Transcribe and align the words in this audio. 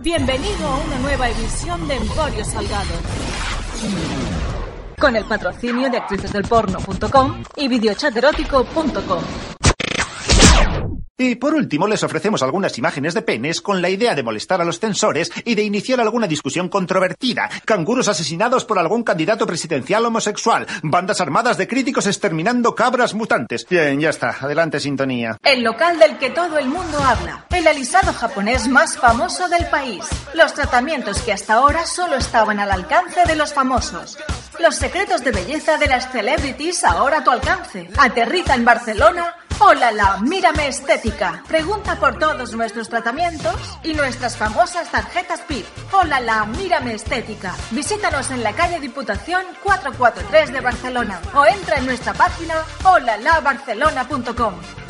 Bienvenido 0.00 0.68
a 0.68 0.78
una 0.84 0.98
nueva 1.00 1.28
edición 1.28 1.88
de 1.88 1.96
Emporio 1.96 2.44
Salgado. 2.44 2.94
Con 4.96 5.16
el 5.16 5.24
patrocinio 5.24 5.90
de 5.90 5.98
actricesdelporno.com 5.98 7.42
y 7.56 7.66
videochaterótico.com. 7.66 9.57
Y 11.20 11.34
por 11.34 11.52
último, 11.52 11.88
les 11.88 12.04
ofrecemos 12.04 12.44
algunas 12.44 12.78
imágenes 12.78 13.12
de 13.12 13.22
penes 13.22 13.60
con 13.60 13.82
la 13.82 13.88
idea 13.88 14.14
de 14.14 14.22
molestar 14.22 14.60
a 14.60 14.64
los 14.64 14.78
censores 14.78 15.32
y 15.44 15.56
de 15.56 15.64
iniciar 15.64 16.00
alguna 16.00 16.28
discusión 16.28 16.68
controvertida. 16.68 17.50
Canguros 17.64 18.06
asesinados 18.06 18.64
por 18.64 18.78
algún 18.78 19.02
candidato 19.02 19.44
presidencial 19.44 20.06
homosexual. 20.06 20.68
Bandas 20.84 21.20
armadas 21.20 21.58
de 21.58 21.66
críticos 21.66 22.06
exterminando 22.06 22.76
cabras 22.76 23.14
mutantes. 23.14 23.66
Bien, 23.68 23.98
ya 23.98 24.10
está. 24.10 24.36
Adelante, 24.40 24.78
sintonía. 24.78 25.36
El 25.42 25.64
local 25.64 25.98
del 25.98 26.18
que 26.18 26.30
todo 26.30 26.56
el 26.56 26.68
mundo 26.68 27.00
habla. 27.00 27.46
El 27.50 27.66
alisado 27.66 28.12
japonés 28.12 28.68
más 28.68 28.96
famoso 28.96 29.48
del 29.48 29.66
país. 29.66 30.04
Los 30.34 30.54
tratamientos 30.54 31.20
que 31.22 31.32
hasta 31.32 31.54
ahora 31.54 31.84
solo 31.84 32.14
estaban 32.14 32.60
al 32.60 32.70
alcance 32.70 33.24
de 33.26 33.34
los 33.34 33.52
famosos. 33.52 34.18
Los 34.60 34.76
secretos 34.76 35.24
de 35.24 35.32
belleza 35.32 35.78
de 35.78 35.88
las 35.88 36.12
celebrities 36.12 36.84
ahora 36.84 37.18
a 37.18 37.24
tu 37.24 37.32
alcance. 37.32 37.88
Aterriza 37.96 38.54
en 38.54 38.64
Barcelona 38.64 39.34
Hola 39.60 39.90
la, 39.90 40.18
mírame 40.18 40.68
estética. 40.68 41.42
Pregunta 41.48 41.96
por 41.96 42.16
todos 42.16 42.54
nuestros 42.54 42.88
tratamientos 42.88 43.56
y 43.82 43.92
nuestras 43.92 44.36
famosas 44.36 44.88
tarjetas 44.88 45.40
PIP. 45.40 45.66
Hola 45.92 46.20
la, 46.20 46.44
mírame 46.44 46.94
estética. 46.94 47.56
Visítanos 47.72 48.30
en 48.30 48.44
la 48.44 48.52
calle 48.52 48.78
Diputación 48.78 49.44
443 49.64 50.52
de 50.52 50.60
Barcelona 50.60 51.20
o 51.34 51.44
entra 51.44 51.78
en 51.78 51.86
nuestra 51.86 52.14
página 52.14 52.54
holalabarcelona.com. 52.84 54.87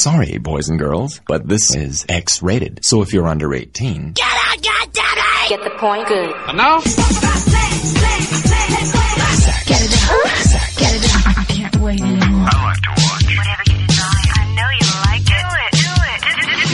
Sorry, 0.00 0.38
boys 0.38 0.70
and 0.70 0.78
girls, 0.78 1.20
but 1.28 1.46
this 1.46 1.76
is 1.76 2.06
X 2.08 2.42
rated. 2.42 2.82
So 2.82 3.02
if 3.02 3.12
you're 3.12 3.26
under 3.28 3.52
18, 3.52 4.12
Get 4.12 4.24
out, 4.24 4.62
God 4.62 4.88
damn 4.94 5.18
it! 5.18 5.48
Get 5.50 5.62
the 5.62 5.68
point? 5.78 6.08
Good. 6.08 6.34
And 6.48 6.56
now? 6.56 6.80
Get 6.80 6.88
it 9.84 9.92
up. 10.08 10.24
Get 10.78 10.94
it 10.96 11.04
up. 11.14 11.36
I 11.36 11.44
can't 11.48 11.76
wait 11.76 12.00
anymore. 12.00 12.48
Whatever 12.48 13.62
you 13.66 13.86
desire. 13.86 14.32
I 14.36 14.44
know 14.56 14.70
you 14.80 14.88
like 15.04 15.28
it. 15.28 15.44
Do 15.76 15.84
it. 16.08 16.24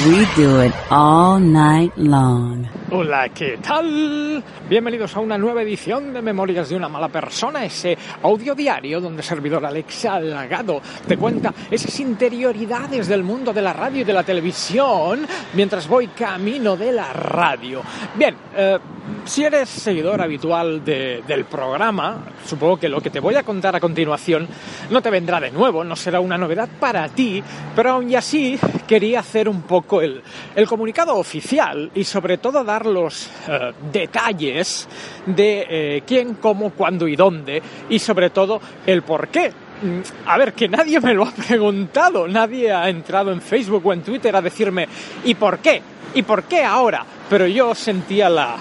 Do 0.07 0.13
it. 0.13 0.19
We 0.19 0.35
do 0.37 0.61
it 0.61 0.73
all 0.93 1.41
night 1.41 1.99
long. 1.99 2.69
Hola, 2.89 3.31
¿qué 3.31 3.59
tal? 3.61 4.41
Bienvenidos 4.69 5.17
a 5.17 5.21
una 5.21 5.37
nueva 5.37 5.63
edición 5.63 6.13
de 6.15 6.23
Memorias 6.23 6.69
de 6.69 6.77
una 6.77 6.89
mala 6.89 7.09
persona, 7.09 7.65
ese 7.65 7.99
audio 8.23 8.55
diario 8.55 9.01
donde 9.01 9.23
el 9.23 9.27
servidor 9.27 9.67
Alex 9.67 10.05
Algado 10.05 10.81
te 11.09 11.17
cuenta 11.17 11.53
esas 11.69 11.99
interioridades 11.99 13.09
del 13.09 13.25
mundo 13.25 13.53
de 13.53 13.63
la 13.63 13.73
radio 13.73 14.03
y 14.03 14.05
de 14.05 14.13
la 14.13 14.23
televisión 14.23 15.27
mientras 15.55 15.89
voy 15.89 16.07
camino 16.09 16.77
de 16.77 16.93
la 16.93 17.13
radio. 17.13 17.83
Bien, 18.15 18.37
eh, 18.57 18.79
si 19.25 19.43
eres 19.43 19.69
seguidor 19.69 20.23
habitual 20.23 20.85
de- 20.85 21.25
del 21.27 21.45
programa, 21.45 22.19
supongo 22.45 22.77
que 22.79 22.89
lo 22.89 23.01
que 23.01 23.11
te 23.11 23.19
voy 23.19 23.35
a 23.35 23.43
contar 23.43 23.75
a 23.75 23.81
continuación 23.81 24.47
no 24.91 25.03
te 25.03 25.11
vendrá 25.11 25.41
de 25.41 25.51
nuevo, 25.51 25.83
no 25.83 25.97
será 25.97 26.21
una 26.21 26.39
novedad 26.39 26.69
para 26.79 27.09
ti, 27.09 27.43
pero 27.75 27.93
aún 27.93 28.15
así 28.15 28.57
quería 28.87 29.21
hacer 29.21 29.49
un 29.49 29.63
poco 29.63 30.01
el, 30.03 30.23
el 30.55 30.69
comunicado 30.69 31.17
oficial 31.17 31.91
y 31.93 32.05
sobre 32.05 32.39
todo 32.39 32.63
dar 32.63 32.76
los 32.85 33.31
eh, 33.49 33.73
detalles 33.93 34.89
de 35.25 35.67
eh, 35.69 36.03
quién, 36.07 36.35
cómo, 36.35 36.71
cuándo 36.71 37.09
y 37.09 37.17
dónde 37.17 37.63
y 37.89 37.99
sobre 37.99 38.31
todo 38.31 38.61
el 38.85 39.03
por 39.03 39.29
qué. 39.29 39.51
Mm, 39.83 40.01
A 40.27 40.37
ver, 40.37 40.53
que 40.53 40.69
nadie 40.69 41.01
me 41.01 41.15
lo 41.15 41.25
ha 41.25 41.31
preguntado, 41.49 42.29
nadie 42.29 42.73
ha 42.73 42.89
entrado 42.91 43.33
en 43.33 43.41
Facebook 43.41 43.87
o 43.87 43.93
en 43.93 44.03
Twitter 44.03 44.35
a 44.37 44.43
decirme 44.43 44.89
¿y 45.25 45.35
por 45.35 45.61
qué? 45.61 45.81
¿Y 46.15 46.23
por 46.23 46.45
qué 46.45 46.65
ahora? 46.65 47.05
Pero 47.31 47.47
yo 47.47 47.75
sentía 47.75 48.29
la, 48.29 48.57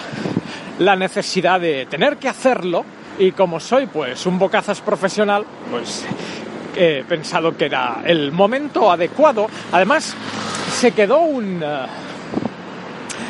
la 0.80 0.96
necesidad 0.96 1.60
de 1.60 1.86
tener 1.88 2.18
que 2.18 2.30
hacerlo 2.30 2.86
y 3.18 3.32
como 3.32 3.60
soy 3.60 3.88
pues 3.88 4.26
un 4.26 4.38
bocazas 4.38 4.82
profesional, 4.82 5.46
pues 5.72 6.06
he 6.76 7.04
pensado 7.08 7.56
que 7.56 7.66
era 7.66 8.02
el 8.06 8.32
momento 8.32 8.92
adecuado. 8.92 9.48
Además, 9.72 10.14
se 10.74 10.92
quedó 10.92 11.20
un 11.20 11.62
eh, 11.64 11.86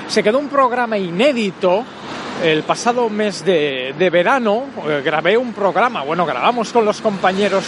se 0.08 0.24
quedó 0.24 0.40
un 0.40 0.50
programa 0.50 0.98
inédito 0.98 1.84
el 2.44 2.64
pasado 2.64 3.10
mes 3.10 3.44
de, 3.46 3.96
de 3.98 4.10
verano. 4.10 4.66
eh, 4.88 5.02
grabé 5.04 5.38
un 5.38 5.54
programa, 5.54 6.04
bueno, 6.04 6.26
grabamos 6.26 6.72
con 6.72 6.86
los 6.86 7.02
compañeros 7.02 7.66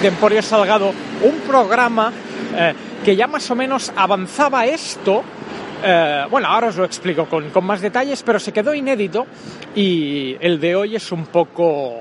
de 0.00 0.08
Emporio 0.08 0.42
Salgado 0.42 0.92
un 1.22 1.40
programa 1.46 2.12
eh, 2.56 2.74
que 3.04 3.16
ya 3.16 3.26
más 3.26 3.50
o 3.50 3.54
menos 3.54 3.92
avanzaba 3.96 4.66
esto. 4.66 5.22
Eh, 5.82 6.24
bueno, 6.30 6.48
ahora 6.48 6.68
os 6.68 6.76
lo 6.76 6.84
explico 6.84 7.26
con, 7.26 7.50
con 7.50 7.64
más 7.64 7.80
detalles, 7.80 8.22
pero 8.22 8.38
se 8.38 8.52
quedó 8.52 8.72
inédito 8.72 9.26
y 9.74 10.36
el 10.40 10.58
de 10.60 10.76
hoy 10.76 10.96
es 10.96 11.12
un 11.12 11.26
poco 11.26 12.00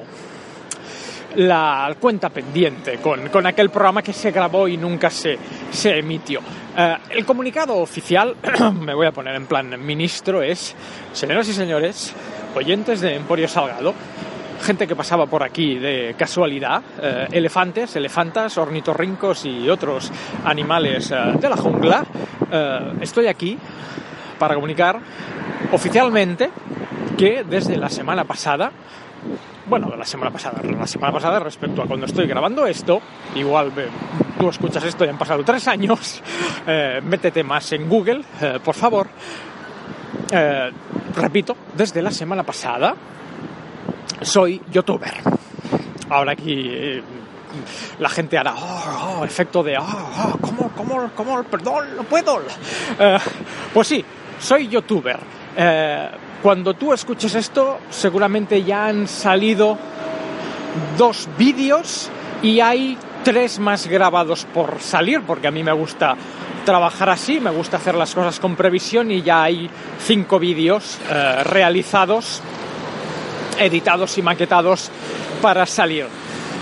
la 1.36 1.96
cuenta 2.00 2.30
pendiente 2.30 3.00
con, 3.00 3.30
con 3.30 3.46
aquel 3.48 3.70
programa 3.70 4.02
que 4.02 4.14
se 4.14 4.32
grabó 4.32 4.68
y 4.68 4.78
nunca 4.78 5.10
se, 5.10 5.38
se 5.72 5.98
emitió. 5.98 6.42
Eh, 6.76 6.98
el 7.12 7.26
comunicado 7.26 7.76
oficial, 7.78 8.36
me 8.80 8.94
voy 8.94 9.08
a 9.08 9.12
poner 9.12 9.36
en 9.36 9.46
plan 9.46 9.86
ministro, 9.86 10.42
es, 10.42 10.76
señoras 11.14 11.48
y 11.48 11.54
señores, 11.54 12.14
oyentes 12.56 13.02
de 13.02 13.16
Emporio 13.16 13.48
Salgado, 13.48 13.94
gente 14.64 14.88
que 14.88 14.96
pasaba 14.96 15.26
por 15.26 15.44
aquí 15.44 15.78
de 15.78 16.16
casualidad, 16.18 16.82
eh, 17.02 17.28
elefantes, 17.32 17.96
elefantas, 17.96 18.58
ornitorrincos 18.58 19.46
y 19.46 19.70
otros 19.70 20.12
animales 20.46 21.12
eh, 21.12 21.16
de 21.40 21.50
la 21.50 21.58
jungla, 21.58 22.06
eh, 22.50 22.94
estoy 23.02 23.28
aquí 23.28 23.58
para 24.40 24.56
comunicar 24.56 25.00
oficialmente 25.72 26.50
que 27.18 27.44
desde 27.44 27.78
la 27.78 27.90
semana 27.90 28.24
pasada 28.24 28.72
bueno, 29.66 29.94
la 29.96 30.06
semana 30.06 30.32
pasada, 30.32 30.62
la 30.64 30.88
semana 30.88 31.14
pasada 31.14 31.40
respecto 31.40 31.82
a 31.82 31.86
cuando 31.86 32.06
estoy 32.06 32.28
grabando 32.28 32.66
esto, 32.66 33.02
igual 33.36 33.72
tú 34.38 34.50
escuchas 34.50 34.84
esto 34.84 35.06
y 35.06 35.10
han 35.10 35.18
pasado 35.18 35.44
tres 35.44 35.68
años, 35.68 36.22
eh, 36.68 37.00
métete 37.04 37.44
más 37.44 37.72
en 37.72 37.88
Google, 37.88 38.24
eh, 38.42 38.60
por 38.64 38.76
favor. 38.76 39.08
Eh, 40.32 40.72
repito, 41.16 41.56
desde 41.76 42.02
la 42.02 42.12
semana 42.12 42.44
pasada 42.44 42.96
soy 44.22 44.62
youtuber. 44.72 45.14
Ahora 46.10 46.34
aquí 46.34 47.02
la 48.00 48.10
gente 48.10 48.38
hará, 48.38 48.54
oh, 48.56 49.20
oh, 49.20 49.26
efecto 49.26 49.64
de, 49.64 49.78
oh, 49.78 50.38
¿cómo, 50.42 50.72
cómo, 50.76 51.10
cómo, 51.16 51.44
perdón, 51.44 51.96
no 51.96 52.04
puedo? 52.04 52.42
Pues 53.74 53.88
sí, 53.88 54.04
soy 54.40 54.68
youtuber. 54.68 55.20
Cuando 56.44 56.74
tú 56.74 56.92
escuches 56.92 57.36
esto, 57.36 57.80
seguramente 57.90 58.66
ya 58.66 58.88
han 58.88 59.08
salido 59.08 59.78
dos 60.98 61.30
vídeos 61.38 62.10
y 62.42 62.60
hay 62.60 62.98
tres 63.24 63.60
más 63.60 63.88
grabados 63.88 64.44
por 64.54 64.82
salir, 64.82 65.22
porque 65.22 65.48
a 65.48 65.52
mí 65.52 65.64
me 65.64 65.72
gusta 65.72 66.18
trabajar 66.66 67.10
así, 67.12 67.40
me 67.40 67.50
gusta 67.50 67.78
hacer 67.78 67.96
las 67.96 68.14
cosas 68.14 68.42
con 68.42 68.58
previsión 68.58 69.10
y 69.10 69.22
ya 69.22 69.44
hay 69.44 69.70
cinco 70.06 70.38
vídeos 70.38 70.98
eh, 71.10 71.46
realizados, 71.46 72.42
editados 73.58 74.18
y 74.18 74.22
maquetados 74.22 74.92
para 75.42 75.66
salir. 75.66 76.08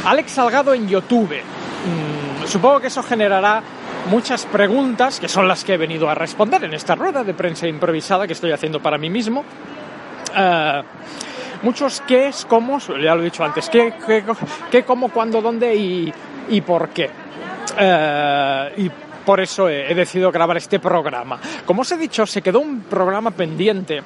Alex 0.05 0.31
Salgado 0.33 0.75
en 0.75 0.87
YouTube. 0.87 1.33
Mm, 1.33 2.45
supongo 2.45 2.81
que 2.81 2.87
eso 2.87 3.01
generará 3.01 3.63
muchas 4.11 4.45
preguntas, 4.45 5.19
que 5.19 5.27
son 5.27 5.47
las 5.47 5.63
que 5.63 5.73
he 5.73 5.77
venido 5.77 6.07
a 6.07 6.15
responder 6.15 6.63
en 6.63 6.73
esta 6.73 6.93
rueda 6.95 7.23
de 7.23 7.33
prensa 7.33 7.67
improvisada 7.67 8.27
que 8.27 8.33
estoy 8.33 8.51
haciendo 8.51 8.79
para 8.79 8.99
mí 8.99 9.09
mismo. 9.09 9.43
Eh, 10.35 10.81
muchos 11.63 12.01
qué 12.07 12.27
es, 12.27 12.45
cómo, 12.45 12.79
ya 12.79 13.15
lo 13.15 13.21
he 13.21 13.25
dicho 13.25 13.43
antes, 13.43 13.69
qué, 13.69 13.93
qué, 14.71 14.83
cómo, 14.83 15.09
cuándo, 15.09 15.41
dónde 15.41 15.75
y, 15.75 16.13
y 16.49 16.61
por 16.61 16.89
qué. 16.89 17.09
Eh, 17.77 18.73
y 18.77 18.91
por 19.25 19.39
eso 19.39 19.69
he, 19.69 19.91
he 19.91 19.95
decidido 19.95 20.31
grabar 20.31 20.57
este 20.57 20.79
programa. 20.79 21.39
Como 21.65 21.81
os 21.81 21.91
he 21.91 21.97
dicho, 21.97 22.25
se 22.25 22.41
quedó 22.41 22.59
un 22.59 22.81
programa 22.81 23.31
pendiente 23.31 24.01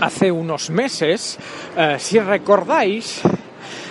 hace 0.00 0.30
unos 0.30 0.70
meses. 0.70 1.38
Eh, 1.76 1.96
si 1.98 2.18
recordáis, 2.18 3.22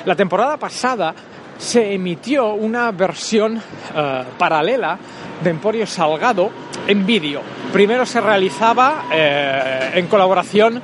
la 0.06 0.16
temporada 0.16 0.58
pasada 0.58 1.14
se 1.58 1.94
emitió 1.94 2.54
una 2.54 2.92
versión 2.92 3.58
eh, 3.96 4.24
paralela 4.38 4.98
de 5.44 5.50
Emporio 5.50 5.86
Salgado 5.86 6.50
en 6.88 7.06
vídeo. 7.06 7.42
Primero 7.72 8.06
se 8.06 8.22
realizaba 8.22 9.06
eh, 9.12 9.92
en 9.96 10.08
colaboración 10.08 10.82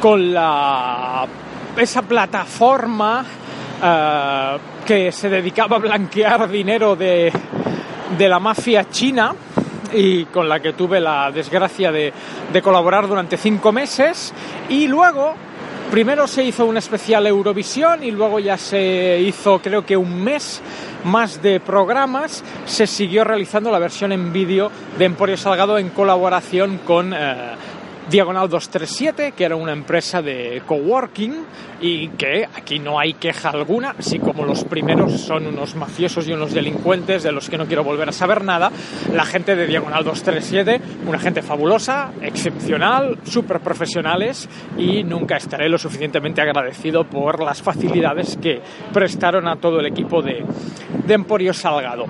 con 0.00 0.32
la, 0.32 1.26
esa 1.76 2.02
plataforma 2.02 3.24
eh, 3.82 4.58
que 4.86 5.12
se 5.12 5.28
dedicaba 5.28 5.76
a 5.76 5.80
blanquear 5.80 6.48
dinero 6.48 6.96
de, 6.96 7.32
de 8.16 8.28
la 8.28 8.38
mafia 8.38 8.88
china 8.88 9.34
y 9.92 10.24
con 10.26 10.48
la 10.48 10.60
que 10.60 10.72
tuve 10.72 11.00
la 11.00 11.30
desgracia 11.32 11.90
de, 11.90 12.12
de 12.52 12.62
colaborar 12.62 13.08
durante 13.08 13.36
cinco 13.36 13.72
meses 13.72 14.32
y 14.68 14.86
luego 14.86 15.34
Primero 15.90 16.28
se 16.28 16.44
hizo 16.44 16.66
un 16.66 16.76
especial 16.76 17.26
Eurovisión 17.26 18.04
y 18.04 18.12
luego 18.12 18.38
ya 18.38 18.56
se 18.56 19.20
hizo 19.22 19.60
creo 19.60 19.84
que 19.84 19.96
un 19.96 20.22
mes 20.22 20.62
más 21.02 21.42
de 21.42 21.58
programas. 21.58 22.44
Se 22.64 22.86
siguió 22.86 23.24
realizando 23.24 23.72
la 23.72 23.80
versión 23.80 24.12
en 24.12 24.32
vídeo 24.32 24.70
de 24.96 25.06
Emporio 25.06 25.36
Salgado 25.36 25.78
en 25.78 25.88
colaboración 25.88 26.78
con 26.86 27.12
eh, 27.12 27.56
Diagonal 28.08 28.48
237, 28.48 29.32
que 29.32 29.44
era 29.44 29.56
una 29.56 29.72
empresa 29.72 30.22
de 30.22 30.62
coworking 30.66 31.44
y 31.80 32.08
que 32.08 32.44
aquí 32.44 32.78
no 32.78 32.98
hay 32.98 33.14
queja 33.14 33.50
alguna, 33.50 33.94
así 33.98 34.18
como 34.18 34.44
los 34.44 34.64
primeros 34.64 35.20
son 35.20 35.46
unos 35.46 35.76
mafiosos 35.76 36.26
y 36.26 36.32
unos 36.32 36.52
delincuentes 36.52 37.22
de 37.22 37.32
los 37.32 37.48
que 37.48 37.56
no 37.56 37.66
quiero 37.66 37.84
volver 37.84 38.08
a 38.08 38.12
saber 38.12 38.44
nada, 38.44 38.70
la 39.12 39.24
gente 39.24 39.54
de 39.54 39.66
Diagonal 39.66 40.04
237, 40.04 40.80
una 41.06 41.18
gente 41.18 41.42
fabulosa, 41.42 42.12
excepcional, 42.20 43.18
súper 43.24 43.60
profesionales 43.60 44.48
y 44.76 45.04
nunca 45.04 45.36
estaré 45.36 45.68
lo 45.68 45.78
suficientemente 45.78 46.42
agradecido 46.42 47.04
por 47.04 47.42
las 47.42 47.62
facilidades 47.62 48.36
que 48.42 48.60
prestaron 48.92 49.46
a 49.46 49.56
todo 49.56 49.80
el 49.80 49.86
equipo 49.86 50.20
de, 50.22 50.44
de 51.06 51.14
Emporio 51.14 51.52
Salgado. 51.52 52.06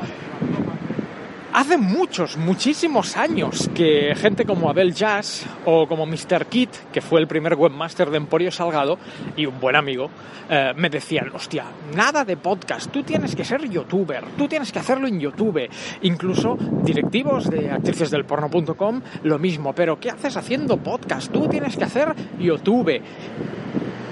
Hace 1.52 1.78
muchos, 1.78 2.36
muchísimos 2.36 3.16
años 3.16 3.68
que 3.74 4.14
gente 4.14 4.44
como 4.44 4.70
Abel 4.70 4.94
Jazz 4.94 5.44
o 5.64 5.88
como 5.88 6.06
Mr. 6.06 6.46
Kit, 6.46 6.70
que 6.92 7.00
fue 7.00 7.20
el 7.20 7.26
primer 7.26 7.56
webmaster 7.56 8.08
de 8.08 8.18
Emporio 8.18 8.52
Salgado 8.52 8.98
y 9.36 9.46
un 9.46 9.58
buen 9.58 9.74
amigo, 9.74 10.10
eh, 10.48 10.72
me 10.76 10.88
decían, 10.88 11.28
hostia, 11.34 11.64
nada 11.96 12.24
de 12.24 12.36
podcast, 12.36 12.92
tú 12.92 13.02
tienes 13.02 13.34
que 13.34 13.44
ser 13.44 13.68
youtuber, 13.68 14.24
tú 14.38 14.46
tienes 14.46 14.70
que 14.70 14.78
hacerlo 14.78 15.08
en 15.08 15.18
YouTube. 15.18 15.68
Incluso 16.02 16.56
directivos 16.84 17.50
de 17.50 17.68
actricesdelporno.com, 17.68 19.00
lo 19.24 19.38
mismo, 19.40 19.72
pero 19.74 19.98
¿qué 19.98 20.10
haces 20.10 20.36
haciendo 20.36 20.76
podcast? 20.76 21.32
Tú 21.32 21.48
tienes 21.48 21.76
que 21.76 21.82
hacer 21.82 22.14
YouTube. 22.38 23.02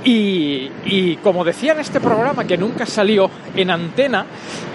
Y, 0.05 1.17
como 1.23 1.45
decía 1.45 1.73
en 1.73 1.81
este 1.81 2.00
programa 2.00 2.45
que 2.45 2.56
nunca 2.56 2.87
salió 2.87 3.31
en 3.55 3.71
antena, 3.71 4.25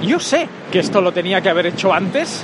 yo 0.01 0.19
sé 0.19 0.47
que 0.71 0.79
esto 0.79 1.01
lo 1.01 1.11
tenía 1.11 1.41
que 1.41 1.49
haber 1.49 1.67
hecho 1.67 1.93
antes. 1.93 2.43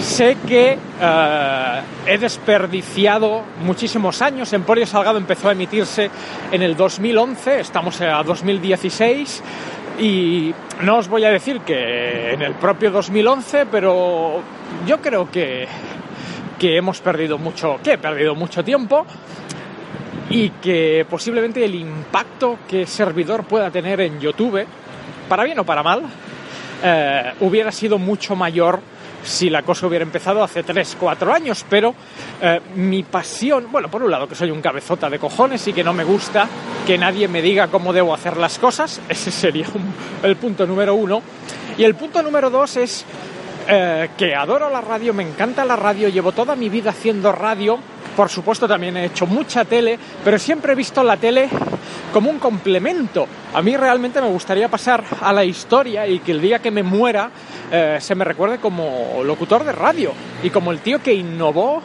Sé 0.00 0.36
que 0.46 0.76
uh, 0.76 2.08
he 2.08 2.18
desperdiciado 2.18 3.42
muchísimos 3.62 4.20
años. 4.20 4.52
Emporio 4.52 4.86
Salgado 4.86 5.16
empezó 5.16 5.48
a 5.48 5.52
emitirse 5.52 6.10
en 6.52 6.62
el 6.62 6.76
2011, 6.76 7.60
estamos 7.60 8.00
a 8.02 8.22
2016. 8.22 9.42
Y 9.98 10.54
no 10.82 10.98
os 10.98 11.08
voy 11.08 11.24
a 11.24 11.30
decir 11.30 11.60
que 11.60 12.34
en 12.34 12.42
el 12.42 12.52
propio 12.54 12.90
2011, 12.90 13.66
pero 13.66 14.42
yo 14.86 15.00
creo 15.00 15.30
que, 15.30 15.66
que 16.58 16.76
hemos 16.76 17.00
perdido 17.00 17.38
mucho, 17.38 17.78
que 17.82 17.94
he 17.94 17.98
perdido 17.98 18.34
mucho 18.34 18.62
tiempo 18.62 19.06
y 20.30 20.50
que 20.50 21.06
posiblemente 21.08 21.64
el 21.64 21.74
impacto 21.74 22.58
que 22.68 22.86
servidor 22.86 23.44
pueda 23.44 23.70
tener 23.70 24.00
en 24.00 24.20
YouTube, 24.20 24.64
para 25.28 25.44
bien 25.44 25.58
o 25.58 25.64
para 25.64 25.82
mal, 25.82 26.02
eh, 26.82 27.32
hubiera 27.40 27.72
sido 27.72 27.98
mucho 27.98 28.34
mayor 28.36 28.80
si 29.22 29.50
la 29.50 29.62
cosa 29.62 29.86
hubiera 29.86 30.04
empezado 30.04 30.42
hace 30.42 30.62
3, 30.62 30.96
4 31.00 31.32
años, 31.32 31.64
pero 31.68 31.94
eh, 32.40 32.60
mi 32.76 33.02
pasión, 33.02 33.66
bueno, 33.70 33.90
por 33.90 34.02
un 34.02 34.10
lado 34.10 34.28
que 34.28 34.34
soy 34.34 34.50
un 34.50 34.62
cabezota 34.62 35.10
de 35.10 35.18
cojones 35.18 35.66
y 35.66 35.72
que 35.72 35.82
no 35.82 35.92
me 35.92 36.04
gusta 36.04 36.48
que 36.86 36.96
nadie 36.96 37.26
me 37.26 37.42
diga 37.42 37.66
cómo 37.68 37.92
debo 37.92 38.14
hacer 38.14 38.36
las 38.36 38.58
cosas, 38.58 39.00
ese 39.08 39.30
sería 39.30 39.66
el 40.22 40.36
punto 40.36 40.66
número 40.66 40.94
uno, 40.94 41.22
y 41.76 41.84
el 41.84 41.94
punto 41.94 42.22
número 42.22 42.50
dos 42.50 42.76
es 42.76 43.04
eh, 43.68 44.10
que 44.16 44.34
adoro 44.34 44.70
la 44.70 44.80
radio, 44.80 45.12
me 45.12 45.22
encanta 45.22 45.64
la 45.64 45.76
radio, 45.76 46.08
llevo 46.08 46.32
toda 46.32 46.54
mi 46.54 46.68
vida 46.68 46.90
haciendo 46.90 47.32
radio, 47.32 47.78
por 48.16 48.28
supuesto 48.28 48.66
también 48.66 48.96
he 48.96 49.06
hecho 49.06 49.26
mucha 49.26 49.64
tele, 49.64 49.98
pero 50.24 50.38
siempre 50.38 50.72
he 50.72 50.76
visto 50.76 51.02
la 51.02 51.16
tele 51.16 51.48
como 52.12 52.30
un 52.30 52.38
complemento. 52.38 53.26
A 53.52 53.60
mí 53.62 53.76
realmente 53.76 54.20
me 54.20 54.28
gustaría 54.28 54.68
pasar 54.68 55.04
a 55.20 55.32
la 55.32 55.44
historia 55.44 56.06
y 56.06 56.20
que 56.20 56.32
el 56.32 56.40
día 56.40 56.60
que 56.60 56.70
me 56.70 56.82
muera 56.82 57.30
eh, 57.70 57.98
se 58.00 58.14
me 58.14 58.24
recuerde 58.24 58.58
como 58.58 59.22
locutor 59.24 59.64
de 59.64 59.72
radio 59.72 60.12
y 60.42 60.50
como 60.50 60.72
el 60.72 60.80
tío 60.80 61.02
que 61.02 61.12
innovó 61.12 61.82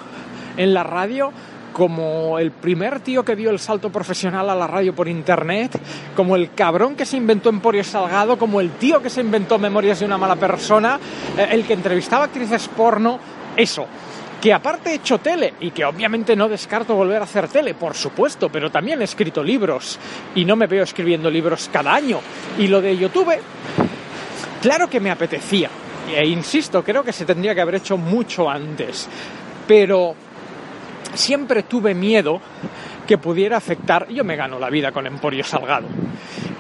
en 0.57 0.74
la 0.74 0.83
radio 0.83 1.33
como 1.73 2.39
el 2.39 2.51
primer 2.51 3.00
tío 3.00 3.23
que 3.23 3.35
dio 3.35 3.50
el 3.50 3.59
salto 3.59 3.89
profesional 3.91 4.50
a 4.50 4.56
la 4.56 4.68
radio 4.68 4.94
por 4.94 5.07
internet, 5.07 5.79
como 6.15 6.35
el 6.35 6.53
cabrón 6.53 6.95
que 6.95 7.06
se 7.06 7.18
inventó 7.18 7.50
Emporio 7.50 7.83
Salgado, 7.83 8.38
como 8.38 8.62
el 8.62 8.71
tío 8.71 9.01
que 9.01 9.09
se 9.09 9.21
inventó 9.21 9.57
Memorias 9.57 10.00
de 10.00 10.06
una 10.06 10.18
mala 10.18 10.35
persona, 10.35 11.00
eh, 11.38 11.47
el 11.51 11.65
que 11.65 11.73
entrevistaba 11.73 12.25
actrices 12.25 12.68
porno, 12.69 13.19
eso 13.56 13.88
que 14.41 14.51
aparte 14.51 14.89
he 14.89 14.95
hecho 14.95 15.19
tele 15.19 15.53
y 15.59 15.69
que 15.69 15.85
obviamente 15.85 16.35
no 16.35 16.50
descarto 16.50 16.95
volver 16.95 17.21
a 17.21 17.25
hacer 17.25 17.47
tele, 17.47 17.75
por 17.75 17.94
supuesto, 17.94 18.50
pero 18.50 18.71
también 18.71 19.00
he 19.00 19.03
escrito 19.03 19.44
libros 19.44 20.00
y 20.33 20.44
no 20.45 20.56
me 20.56 20.65
veo 20.65 20.83
escribiendo 20.83 21.29
libros 21.29 21.69
cada 21.71 21.94
año. 21.94 22.19
Y 22.57 22.68
lo 22.68 22.81
de 22.81 22.97
YouTube, 22.97 23.38
claro 24.59 24.89
que 24.89 25.00
me 25.00 25.12
apetecía. 25.12 25.69
E 26.09 26.25
insisto, 26.25 26.83
creo 26.83 27.03
que 27.03 27.13
se 27.13 27.25
tendría 27.25 27.53
que 27.53 27.62
haber 27.62 27.75
hecho 27.75 27.97
mucho 27.97 28.50
antes. 28.50 29.07
Pero 29.68 30.15
siempre 31.13 31.63
tuve 31.63 31.94
miedo 31.94 32.42
que 33.08 33.18
pudiera 33.18 33.58
afectar. 33.58 34.08
Yo 34.10 34.24
me 34.24 34.36
gano 34.36 34.60
la 34.60 34.69
vida 34.69 34.92
con 34.92 35.06
Emporio 35.06 35.44
Salgado. 35.44 35.88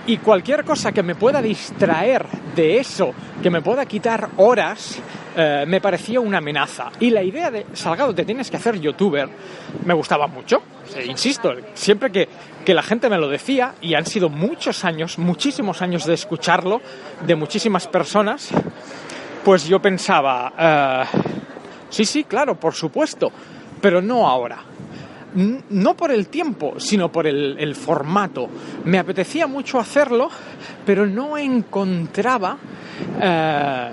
Y 0.07 0.17
cualquier 0.17 0.63
cosa 0.63 0.91
que 0.91 1.03
me 1.03 1.15
pueda 1.15 1.41
distraer 1.41 2.25
de 2.55 2.79
eso, 2.79 3.13
que 3.41 3.49
me 3.49 3.61
pueda 3.61 3.85
quitar 3.85 4.29
horas, 4.37 4.99
eh, 5.35 5.63
me 5.67 5.79
parecía 5.79 6.19
una 6.19 6.39
amenaza. 6.39 6.91
Y 6.99 7.11
la 7.11 7.23
idea 7.23 7.51
de 7.51 7.67
Salgado, 7.73 8.13
te 8.13 8.25
tienes 8.25 8.49
que 8.49 8.57
hacer 8.57 8.79
youtuber, 8.79 9.29
me 9.85 9.93
gustaba 9.93 10.27
mucho. 10.27 10.61
Eh, 10.95 11.05
insisto, 11.07 11.53
siempre 11.73 12.11
que, 12.11 12.27
que, 12.65 12.73
la 12.73 12.83
gente 12.83 13.09
me 13.09 13.17
lo 13.17 13.29
decía, 13.29 13.75
y 13.79 13.93
han 13.93 14.05
sido 14.05 14.27
muchos 14.27 14.83
años, 14.83 15.17
muchísimos 15.17 15.81
años 15.81 16.05
de 16.05 16.15
escucharlo, 16.15 16.81
de 17.25 17.35
muchísimas 17.35 17.87
personas, 17.87 18.49
pues 19.45 19.65
yo 19.67 19.79
pensaba, 19.81 20.53
eh, 20.59 21.17
sí, 21.89 22.05
sí, 22.05 22.23
claro, 22.25 22.59
por 22.59 22.73
supuesto, 22.73 23.31
pero 23.81 24.01
no 24.01 24.27
ahora 24.27 24.63
no 25.33 25.95
por 25.95 26.11
el 26.11 26.27
tiempo, 26.27 26.75
sino 26.77 27.11
por 27.11 27.27
el, 27.27 27.75
formato. 27.75 28.49
Me 28.85 28.99
apetecía 28.99 29.47
mucho 29.47 29.79
hacerlo, 29.79 30.29
pero 30.85 31.05
no 31.05 31.37
encontraba. 31.37 32.57
Eh, 33.19 33.91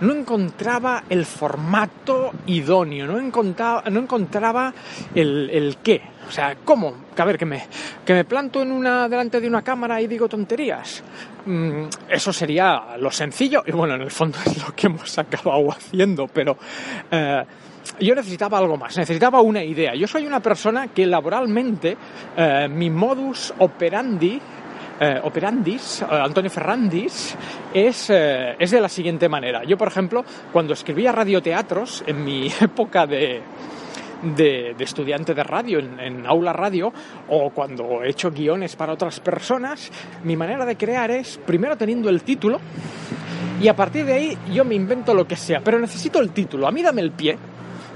no 0.00 0.12
encontraba 0.12 1.04
el 1.08 1.24
formato 1.24 2.32
idóneo, 2.46 3.06
no 3.06 3.18
encontraba, 3.18 3.84
no 3.90 4.00
encontraba 4.00 4.74
el, 5.14 5.76
qué. 5.82 6.02
O 6.28 6.32
sea, 6.32 6.56
¿cómo? 6.64 6.94
A 7.16 7.24
ver, 7.24 7.38
que 7.38 7.46
me, 7.46 7.64
que 8.04 8.12
me 8.12 8.24
planto 8.24 8.62
en 8.62 8.72
una, 8.72 9.08
delante 9.08 9.40
de 9.40 9.46
una 9.46 9.62
cámara 9.62 10.00
y 10.00 10.06
digo 10.06 10.28
tonterías. 10.28 11.02
Mm, 11.46 11.84
eso 12.08 12.32
sería 12.32 12.96
lo 12.98 13.10
sencillo, 13.10 13.62
y 13.66 13.72
bueno, 13.72 13.94
en 13.94 14.02
el 14.02 14.10
fondo 14.10 14.38
es 14.46 14.66
lo 14.66 14.74
que 14.74 14.88
hemos 14.88 15.16
acabado 15.18 15.70
haciendo, 15.70 16.26
pero. 16.26 16.58
Eh, 17.10 17.44
yo 18.00 18.14
necesitaba 18.14 18.58
algo 18.58 18.76
más, 18.76 18.96
necesitaba 18.96 19.40
una 19.40 19.62
idea. 19.62 19.94
Yo 19.94 20.06
soy 20.06 20.26
una 20.26 20.40
persona 20.40 20.88
que 20.88 21.06
laboralmente 21.06 21.96
eh, 22.36 22.68
mi 22.68 22.90
modus 22.90 23.52
operandi 23.58 24.40
eh, 25.00 25.20
operandis, 25.24 26.02
eh, 26.02 26.06
Antonio 26.08 26.48
Ferrandis, 26.48 27.36
es, 27.74 28.10
eh, 28.10 28.54
es 28.56 28.70
de 28.70 28.80
la 28.80 28.88
siguiente 28.88 29.28
manera. 29.28 29.64
Yo, 29.64 29.76
por 29.76 29.88
ejemplo, 29.88 30.24
cuando 30.52 30.72
escribía 30.72 31.10
radioteatros 31.10 32.04
en 32.06 32.24
mi 32.24 32.46
época 32.60 33.04
de, 33.04 33.42
de, 34.36 34.76
estudiante 34.78 35.34
de 35.34 35.42
radio 35.42 35.80
en, 35.80 35.98
en, 35.98 36.26
aula 36.26 36.52
radio 36.52 36.92
o 37.28 37.50
cuando 37.50 38.04
he 38.04 38.10
hecho 38.10 38.30
guiones 38.30 38.76
para 38.76 38.92
otras 38.92 39.18
personas, 39.18 39.90
mi 40.22 40.36
manera 40.36 40.64
de 40.64 40.76
crear 40.76 41.10
es 41.10 41.38
primero 41.44 41.76
teniendo 41.76 42.08
el 42.08 42.22
título 42.22 42.60
y 43.60 43.66
a 43.66 43.74
partir 43.74 44.04
de 44.04 44.12
ahí 44.12 44.38
yo 44.52 44.64
me 44.64 44.76
invento 44.76 45.12
lo 45.12 45.26
que 45.26 45.36
sea, 45.36 45.60
pero 45.60 45.80
necesito 45.80 46.20
el 46.20 46.30
título, 46.30 46.68
a 46.68 46.70
mí 46.70 46.82
dame 46.82 47.02
el 47.02 47.10
pie. 47.10 47.36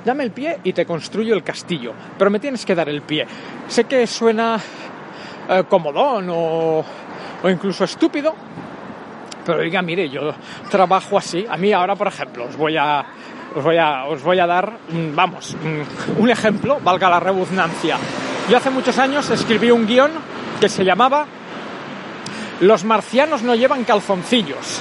Dame 0.05 0.25
el 0.25 0.31
pie 0.31 0.59
y 0.65 0.73
te 0.73 0.87
construyo 0.87 1.35
el 1.35 1.43
castillo, 1.43 1.93
pero 2.17 2.31
me 2.31 2.39
tienes 2.39 2.65
que 2.65 2.75
dar 2.75 2.89
el 2.89 3.03
pie. 3.03 3.27
Sé 3.67 3.85
que 3.85 4.07
suena 4.07 4.59
eh, 5.49 5.65
comodón 5.69 6.29
o, 6.31 6.85
o 7.43 7.49
incluso 7.49 7.85
estúpido, 7.85 8.35
pero 9.45 9.61
oiga, 9.61 9.81
mire, 9.83 10.09
yo 10.09 10.35
trabajo 10.71 11.19
así. 11.19 11.47
A 11.49 11.57
mí 11.57 11.73
ahora, 11.73 11.97
por 11.97 12.07
ejemplo, 12.07 12.45
os 12.45 12.57
voy 12.57 12.77
a, 12.77 13.05
os 13.55 13.65
voy 13.65 13.79
a, 13.79 14.05
os 14.05 14.23
voy 14.23 14.39
a 14.39 14.47
dar, 14.47 14.79
vamos, 15.15 15.57
un 16.19 16.31
ejemplo, 16.31 16.79
valga 16.83 17.09
la 17.09 17.21
redundancia. 17.21 17.97
Yo 18.49 18.57
hace 18.57 18.71
muchos 18.71 18.99
años 18.99 19.29
escribí 19.31 19.71
un 19.71 19.87
guion 19.87 20.11
que 20.61 20.69
se 20.69 20.85
llamaba 20.85 21.27
Los 22.61 22.85
marcianos 22.85 23.43
no 23.43 23.55
llevan 23.55 23.85
calzoncillos. 23.85 24.81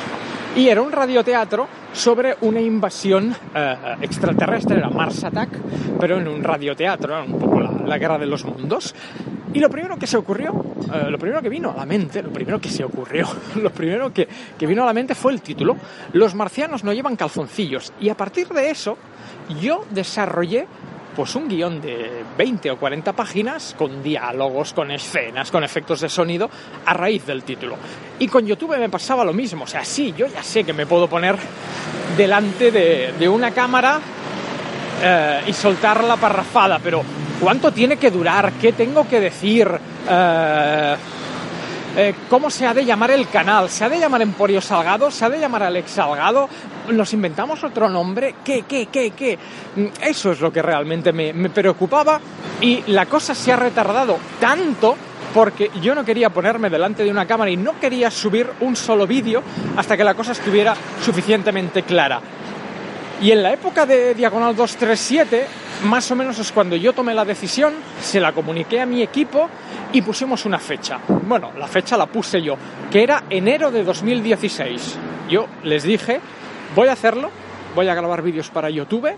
Y 0.57 0.69
era 0.69 0.81
un 0.81 0.91
radioteatro 0.91 1.67
sobre 1.93 2.35
una 2.41 2.59
invasión 2.59 3.31
eh, 3.53 3.75
extraterrestre, 4.01 4.77
era 4.77 4.89
Mars 4.89 5.23
Attack, 5.23 5.51
pero 5.99 6.17
en 6.17 6.27
un 6.27 6.43
radioteatro, 6.43 7.13
era 7.13 7.23
un 7.23 7.37
poco 7.37 7.59
la, 7.59 7.71
la 7.71 7.97
guerra 7.99 8.17
de 8.17 8.25
los 8.25 8.43
mundos. 8.43 8.95
Y 9.53 9.59
lo 9.59 9.69
primero 9.69 9.97
que 9.97 10.07
se 10.07 10.17
ocurrió, 10.17 10.65
eh, 10.91 11.11
lo 11.11 11.19
primero 11.19 11.43
que 11.43 11.49
vino 11.49 11.69
a 11.69 11.75
la 11.77 11.85
mente, 11.85 12.23
lo 12.23 12.31
primero 12.31 12.59
que 12.59 12.69
se 12.69 12.83
ocurrió, 12.83 13.27
lo 13.61 13.69
primero 13.69 14.11
que, 14.11 14.27
que, 14.57 14.65
vino 14.65 14.81
a 14.81 14.87
la 14.87 14.93
mente 14.93 15.13
fue 15.13 15.31
el 15.31 15.43
título. 15.43 15.77
Los 16.13 16.33
marcianos 16.33 16.83
no 16.83 16.91
llevan 16.91 17.15
calzoncillos. 17.15 17.93
Y 18.01 18.09
a 18.09 18.17
partir 18.17 18.47
de 18.47 18.71
eso, 18.71 18.97
yo 19.61 19.85
desarrollé 19.91 20.65
pues 21.17 21.33
un 21.33 21.49
guion 21.49 21.81
de 21.81 22.23
20 22.37 22.69
o 22.69 22.77
40 22.77 23.11
páginas 23.13 23.73
con 23.75 24.03
diálogos, 24.03 24.71
con 24.73 24.91
escenas, 24.91 25.49
con 25.49 25.63
efectos 25.63 26.01
de 26.01 26.09
sonido 26.09 26.47
a 26.85 26.93
raíz 26.93 27.25
del 27.25 27.41
título. 27.41 27.75
Y 28.19 28.27
con 28.27 28.45
YouTube 28.45 28.77
me 28.77 28.87
pasaba 28.87 29.25
lo 29.25 29.33
mismo, 29.33 29.63
o 29.63 29.67
sea, 29.67 29.83
sí, 29.83 30.13
yo 30.15 30.27
ya 30.27 30.43
sé 30.43 30.63
que 30.63 30.73
me 30.73 30.85
puedo 30.85 31.07
poner 31.07 31.35
delante 32.15 32.69
de, 32.71 33.27
una 33.27 33.49
cámara 33.49 33.99
eh, 35.01 35.41
y 35.47 35.53
soltar 35.53 36.03
la 36.03 36.17
parrafada, 36.17 36.77
pero 36.77 37.01
¿cuánto 37.41 37.71
tiene 37.71 37.97
que 37.97 38.11
durar? 38.11 38.53
¿Qué 38.61 38.73
tengo 38.73 39.07
que 39.07 39.19
decir? 39.19 39.67
Eh, 40.07 40.95
eh, 41.97 42.13
¿Cómo 42.29 42.49
se 42.49 42.65
ha 42.67 42.73
de 42.73 42.85
llamar 42.85 43.11
el 43.11 43.27
canal? 43.27 43.69
¿Se 43.69 43.83
ha 43.83 43.89
de 43.89 43.99
llamar 43.99 44.21
Emporio 44.21 44.61
Salgado? 44.61 45.09
¿Se 45.09 45.25
ha 45.25 45.29
de 45.29 45.39
llamar 45.39 45.63
Alex 45.63 45.91
Salgado? 45.91 46.47
¿Nos 46.89 47.11
inventamos 47.13 47.63
otro 47.63 47.89
nombre? 47.89 48.35
¿Qué, 48.43 48.61
qué, 48.67 48.85
qué, 48.85 49.11
qué? 49.11 49.37
Mm, 49.75 49.85
Eso 50.03 50.31
es 50.31 50.39
lo 50.39 50.51
que 50.53 50.61
realmente 50.61 51.11
me, 51.11 51.33
me 51.33 51.49
preocupaba 51.49 52.21
y 52.61 52.83
la 52.91 53.07
cosa 53.07 53.33
se 53.33 53.51
ha 53.51 53.55
retardado 53.55 54.17
tanto 54.39 54.95
porque 55.33 55.71
yo 55.81 55.93
no 55.93 56.05
quería 56.05 56.29
ponerme 56.29 56.69
delante 56.69 57.03
de 57.03 57.11
una 57.11 57.25
cámara 57.25 57.51
y 57.51 57.57
no 57.57 57.79
quería 57.79 58.09
subir 58.09 58.47
un 58.61 58.75
solo 58.75 59.05
vídeo 59.05 59.43
hasta 59.75 59.97
que 59.97 60.03
la 60.03 60.13
cosa 60.13 60.31
estuviera 60.31 60.75
suficientemente 61.03 61.83
clara. 61.83 62.21
Y 63.21 63.31
en 63.31 63.41
la 63.41 63.51
época 63.51 63.85
de 63.87 64.13
Diagonal 64.13 64.55
237, 64.55 65.47
más 65.85 66.09
o 66.11 66.15
menos 66.15 66.39
es 66.39 66.51
cuando 66.51 66.75
yo 66.75 66.93
tomé 66.93 67.13
la 67.13 67.25
decisión, 67.25 67.73
se 68.01 68.19
la 68.19 68.31
comuniqué 68.33 68.81
a 68.81 68.85
mi 68.85 69.01
equipo 69.01 69.49
y 69.93 70.01
pusimos 70.01 70.45
una 70.45 70.59
fecha. 70.59 70.99
Bueno, 71.07 71.51
la 71.57 71.67
fecha 71.67 71.95
la 71.97 72.07
puse 72.07 72.41
yo, 72.41 72.55
que 72.91 73.03
era 73.03 73.23
enero 73.29 73.71
de 73.71 73.83
2016. 73.83 74.97
Yo 75.29 75.47
les 75.63 75.83
dije, 75.83 76.19
voy 76.75 76.87
a 76.87 76.93
hacerlo, 76.93 77.29
voy 77.75 77.87
a 77.87 77.95
grabar 77.95 78.21
vídeos 78.21 78.49
para 78.49 78.69
YouTube, 78.69 79.09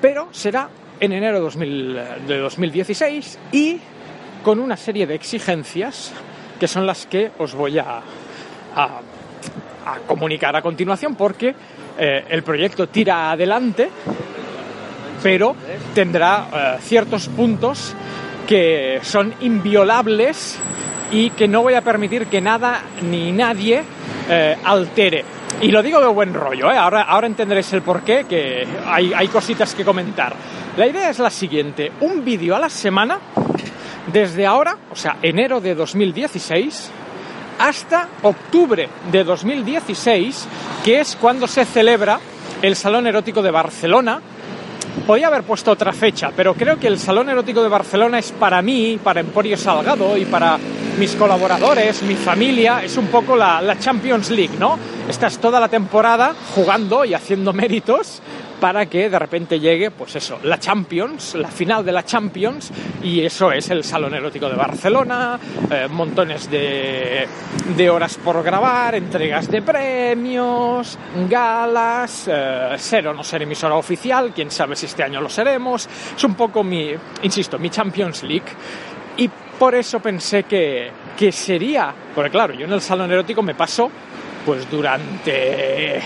pero 0.00 0.28
será 0.32 0.68
en 1.00 1.12
enero 1.12 1.36
de 1.36 1.42
2000 1.42 1.94
de 2.26 2.38
2016 2.38 3.38
y 3.52 3.78
con 4.42 4.60
una 4.60 4.76
serie 4.76 5.06
de 5.06 5.14
exigencias 5.14 6.12
que 6.60 6.68
son 6.68 6.86
las 6.86 7.06
que 7.06 7.32
os 7.38 7.54
voy 7.54 7.78
a, 7.78 8.00
a- 8.76 9.00
a 9.86 9.98
comunicar 10.06 10.54
a 10.56 10.62
continuación 10.62 11.14
porque 11.14 11.54
eh, 11.98 12.24
el 12.28 12.42
proyecto 12.42 12.86
tira 12.88 13.32
adelante, 13.32 13.90
pero 15.24 15.56
tendrá 15.94 16.48
eh, 16.52 16.76
ciertos 16.82 17.28
puntos 17.28 17.94
que 18.46 19.00
son 19.02 19.32
inviolables 19.40 20.58
y 21.10 21.30
que 21.30 21.48
no 21.48 21.62
voy 21.62 21.72
a 21.72 21.80
permitir 21.80 22.26
que 22.26 22.42
nada 22.42 22.82
ni 23.00 23.32
nadie 23.32 23.82
eh, 24.28 24.58
altere. 24.62 25.24
Y 25.62 25.68
lo 25.70 25.82
digo 25.82 25.98
de 25.98 26.08
buen 26.08 26.34
rollo, 26.34 26.70
¿eh? 26.70 26.76
ahora, 26.76 27.04
ahora 27.04 27.26
entenderéis 27.26 27.72
el 27.72 27.80
porqué, 27.80 28.26
que 28.28 28.68
hay, 28.86 29.14
hay 29.14 29.28
cositas 29.28 29.74
que 29.74 29.82
comentar. 29.82 30.34
La 30.76 30.86
idea 30.86 31.08
es 31.08 31.18
la 31.18 31.30
siguiente, 31.30 31.90
un 32.00 32.22
vídeo 32.22 32.54
a 32.54 32.58
la 32.58 32.68
semana, 32.68 33.18
desde 34.12 34.44
ahora, 34.44 34.76
o 34.92 34.96
sea, 34.96 35.16
enero 35.22 35.58
de 35.58 35.74
2016, 35.74 36.90
hasta 37.60 38.10
octubre 38.20 38.90
de 39.10 39.24
2016, 39.24 40.48
que 40.84 41.00
es 41.00 41.16
cuando 41.16 41.46
se 41.46 41.64
celebra 41.64 42.20
el 42.60 42.76
Salón 42.76 43.06
Erótico 43.06 43.40
de 43.40 43.50
Barcelona. 43.50 44.20
Podía 45.06 45.26
haber 45.26 45.42
puesto 45.42 45.70
otra 45.70 45.92
fecha, 45.92 46.30
pero 46.34 46.54
creo 46.54 46.78
que 46.78 46.86
el 46.86 46.98
Salón 46.98 47.28
Erótico 47.28 47.62
de 47.62 47.68
Barcelona 47.68 48.18
es 48.18 48.32
para 48.32 48.62
mí, 48.62 48.98
para 49.02 49.20
Emporio 49.20 49.54
Salgado 49.58 50.16
y 50.16 50.24
para 50.24 50.58
mis 50.98 51.14
colaboradores, 51.14 52.02
mi 52.04 52.14
familia, 52.14 52.82
es 52.82 52.96
un 52.96 53.08
poco 53.08 53.36
la, 53.36 53.60
la 53.60 53.78
Champions 53.78 54.30
League, 54.30 54.56
¿no? 54.58 54.78
Estás 55.06 55.36
toda 55.38 55.60
la 55.60 55.68
temporada 55.68 56.34
jugando 56.54 57.04
y 57.04 57.12
haciendo 57.12 57.52
méritos 57.52 58.22
para 58.60 58.86
que 58.86 59.08
de 59.10 59.18
repente 59.18 59.60
llegue, 59.60 59.90
pues 59.90 60.16
eso, 60.16 60.38
la 60.42 60.58
Champions, 60.58 61.34
la 61.34 61.48
final 61.48 61.84
de 61.84 61.92
la 61.92 62.04
Champions, 62.04 62.70
y 63.02 63.20
eso 63.20 63.52
es 63.52 63.70
el 63.70 63.84
Salón 63.84 64.14
Erótico 64.14 64.48
de 64.48 64.56
Barcelona, 64.56 65.38
eh, 65.70 65.86
montones 65.90 66.50
de, 66.50 67.26
de 67.76 67.90
horas 67.90 68.16
por 68.16 68.42
grabar, 68.42 68.94
entregas 68.94 69.50
de 69.50 69.62
premios, 69.62 70.98
galas, 71.28 72.28
eh, 72.30 72.74
ser 72.78 73.08
o 73.08 73.14
no 73.14 73.22
ser 73.22 73.42
emisora 73.42 73.74
oficial, 73.74 74.32
quién 74.34 74.50
sabe 74.50 74.76
si 74.76 74.86
este 74.86 75.02
año 75.02 75.20
lo 75.20 75.28
seremos, 75.28 75.88
es 76.16 76.24
un 76.24 76.34
poco 76.34 76.62
mi, 76.62 76.92
insisto, 77.22 77.58
mi 77.58 77.70
Champions 77.70 78.22
League. 78.22 78.46
Y 79.16 79.30
por 79.58 79.74
eso 79.74 80.00
pensé 80.00 80.42
que, 80.44 80.90
que 81.16 81.30
sería, 81.30 81.94
porque 82.14 82.30
claro, 82.30 82.54
yo 82.54 82.64
en 82.64 82.72
el 82.72 82.80
Salón 82.80 83.12
Erótico 83.12 83.42
me 83.42 83.54
paso 83.54 83.90
pues 84.44 84.68
durante 84.70 86.02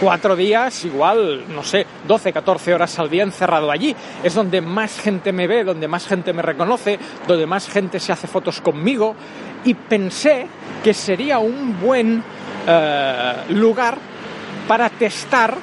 cuatro 0.00 0.36
días, 0.36 0.84
igual, 0.84 1.44
no 1.54 1.62
sé, 1.62 1.86
12, 2.06 2.32
14 2.32 2.74
horas 2.74 2.98
al 2.98 3.10
día 3.10 3.22
encerrado 3.22 3.70
allí. 3.70 3.94
Es 4.22 4.34
donde 4.34 4.60
más 4.60 5.00
gente 5.00 5.32
me 5.32 5.46
ve, 5.46 5.64
donde 5.64 5.88
más 5.88 6.06
gente 6.06 6.32
me 6.32 6.42
reconoce, 6.42 6.98
donde 7.26 7.46
más 7.46 7.68
gente 7.68 8.00
se 8.00 8.12
hace 8.12 8.26
fotos 8.26 8.60
conmigo. 8.60 9.14
Y 9.64 9.74
pensé 9.74 10.46
que 10.82 10.94
sería 10.94 11.38
un 11.38 11.80
buen 11.80 12.22
eh, 12.66 13.34
lugar 13.50 13.98
para 14.68 14.88
testar 14.90 15.56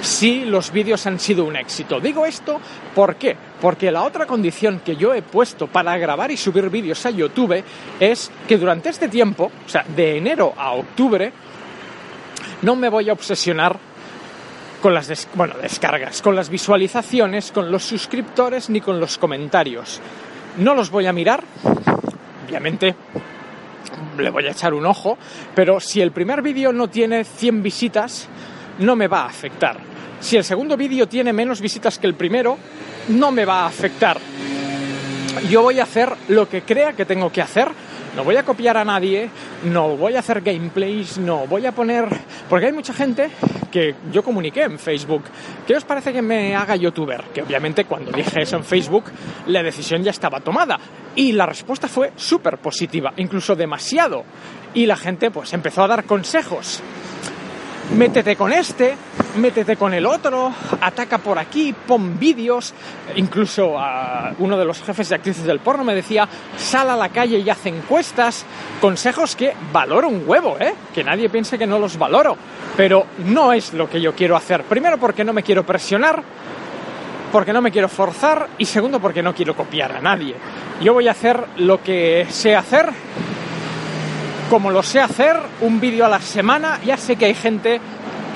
si 0.00 0.44
los 0.44 0.70
vídeos 0.70 1.06
han 1.06 1.18
sido 1.18 1.44
un 1.44 1.56
éxito. 1.56 2.00
Digo 2.00 2.24
esto 2.24 2.60
¿por 2.94 3.16
qué? 3.16 3.36
Porque 3.60 3.90
la 3.90 4.02
otra 4.02 4.26
condición 4.26 4.80
que 4.84 4.96
yo 4.96 5.14
he 5.14 5.22
puesto 5.22 5.66
para 5.66 5.96
grabar 5.98 6.30
y 6.30 6.36
subir 6.36 6.70
vídeos 6.70 7.04
a 7.06 7.10
YouTube 7.10 7.62
es 7.98 8.30
que 8.46 8.56
durante 8.56 8.88
este 8.90 9.08
tiempo, 9.08 9.50
o 9.66 9.68
sea, 9.68 9.84
de 9.84 10.18
enero 10.18 10.52
a 10.56 10.72
octubre, 10.72 11.32
no 12.62 12.76
me 12.76 12.88
voy 12.88 13.08
a 13.08 13.12
obsesionar 13.12 13.78
con 14.82 14.94
las 14.94 15.28
bueno, 15.34 15.54
descargas, 15.60 16.22
con 16.22 16.36
las 16.36 16.48
visualizaciones, 16.48 17.52
con 17.52 17.70
los 17.70 17.84
suscriptores 17.84 18.70
ni 18.70 18.80
con 18.80 19.00
los 19.00 19.18
comentarios. 19.18 20.00
No 20.58 20.74
los 20.74 20.90
voy 20.90 21.06
a 21.06 21.12
mirar, 21.12 21.42
obviamente 22.46 22.94
le 24.18 24.30
voy 24.30 24.46
a 24.46 24.50
echar 24.50 24.74
un 24.74 24.86
ojo, 24.86 25.18
pero 25.54 25.80
si 25.80 26.00
el 26.00 26.10
primer 26.10 26.42
vídeo 26.42 26.72
no 26.72 26.88
tiene 26.88 27.24
100 27.24 27.62
visitas, 27.62 28.28
no 28.78 28.96
me 28.96 29.08
va 29.08 29.22
a 29.22 29.26
afectar. 29.26 29.78
Si 30.20 30.36
el 30.36 30.44
segundo 30.44 30.76
vídeo 30.76 31.06
tiene 31.06 31.32
menos 31.32 31.60
visitas 31.60 31.98
que 31.98 32.06
el 32.06 32.14
primero, 32.14 32.58
no 33.08 33.30
me 33.30 33.44
va 33.44 33.62
a 33.62 33.66
afectar. 33.66 34.18
Yo 35.48 35.62
voy 35.62 35.78
a 35.78 35.84
hacer 35.84 36.12
lo 36.28 36.48
que 36.48 36.62
crea 36.62 36.94
que 36.94 37.04
tengo 37.04 37.30
que 37.30 37.42
hacer. 37.42 37.68
No 38.18 38.24
voy 38.24 38.34
a 38.34 38.42
copiar 38.42 38.76
a 38.76 38.84
nadie, 38.84 39.30
no 39.62 39.96
voy 39.96 40.16
a 40.16 40.18
hacer 40.18 40.40
gameplays, 40.40 41.18
no 41.18 41.46
voy 41.46 41.64
a 41.66 41.70
poner... 41.70 42.08
Porque 42.50 42.66
hay 42.66 42.72
mucha 42.72 42.92
gente 42.92 43.30
que 43.70 43.94
yo 44.10 44.24
comuniqué 44.24 44.64
en 44.64 44.76
Facebook. 44.76 45.22
¿Qué 45.64 45.76
os 45.76 45.84
parece 45.84 46.12
que 46.12 46.20
me 46.20 46.56
haga 46.56 46.74
youtuber? 46.74 47.26
Que 47.32 47.42
obviamente 47.42 47.84
cuando 47.84 48.10
dije 48.10 48.42
eso 48.42 48.56
en 48.56 48.64
Facebook, 48.64 49.04
la 49.46 49.62
decisión 49.62 50.02
ya 50.02 50.10
estaba 50.10 50.40
tomada. 50.40 50.80
Y 51.14 51.30
la 51.30 51.46
respuesta 51.46 51.86
fue 51.86 52.10
súper 52.16 52.58
positiva, 52.58 53.12
incluso 53.18 53.54
demasiado. 53.54 54.24
Y 54.74 54.86
la 54.86 54.96
gente 54.96 55.30
pues 55.30 55.52
empezó 55.52 55.84
a 55.84 55.86
dar 55.86 56.02
consejos 56.02 56.82
métete 57.96 58.36
con 58.36 58.52
este, 58.52 58.94
métete 59.36 59.76
con 59.76 59.94
el 59.94 60.06
otro, 60.06 60.52
ataca 60.80 61.18
por 61.18 61.38
aquí, 61.38 61.74
pon 61.86 62.18
vídeos. 62.18 62.74
Incluso 63.16 63.78
a 63.78 64.32
uno 64.38 64.58
de 64.58 64.64
los 64.64 64.82
jefes 64.82 65.08
de 65.08 65.14
actrices 65.14 65.44
del 65.44 65.60
porno 65.60 65.84
me 65.84 65.94
decía, 65.94 66.28
sal 66.56 66.90
a 66.90 66.96
la 66.96 67.08
calle 67.08 67.38
y 67.38 67.48
haz 67.48 67.64
encuestas. 67.66 68.44
Consejos 68.80 69.36
que 69.36 69.54
valoro 69.72 70.08
un 70.08 70.24
huevo, 70.26 70.56
¿eh? 70.60 70.74
Que 70.94 71.04
nadie 71.04 71.28
piense 71.28 71.58
que 71.58 71.66
no 71.66 71.78
los 71.78 71.98
valoro. 71.98 72.36
Pero 72.76 73.06
no 73.24 73.52
es 73.52 73.72
lo 73.72 73.88
que 73.88 74.00
yo 74.00 74.14
quiero 74.14 74.36
hacer. 74.36 74.64
Primero 74.64 74.98
porque 74.98 75.24
no 75.24 75.32
me 75.32 75.42
quiero 75.42 75.64
presionar, 75.64 76.22
porque 77.32 77.52
no 77.52 77.62
me 77.62 77.70
quiero 77.70 77.88
forzar 77.88 78.48
y 78.58 78.64
segundo 78.64 79.00
porque 79.00 79.22
no 79.22 79.34
quiero 79.34 79.54
copiar 79.54 79.92
a 79.92 80.00
nadie. 80.00 80.34
Yo 80.80 80.94
voy 80.94 81.08
a 81.08 81.12
hacer 81.12 81.42
lo 81.56 81.82
que 81.82 82.26
sé 82.30 82.54
hacer 82.54 82.90
como 84.50 84.70
lo 84.70 84.82
sé 84.82 85.00
hacer, 85.00 85.36
un 85.60 85.80
vídeo 85.80 86.04
a 86.06 86.08
la 86.08 86.20
semana. 86.20 86.80
Ya 86.84 86.96
sé 86.96 87.16
que 87.16 87.26
hay 87.26 87.34
gente. 87.34 87.80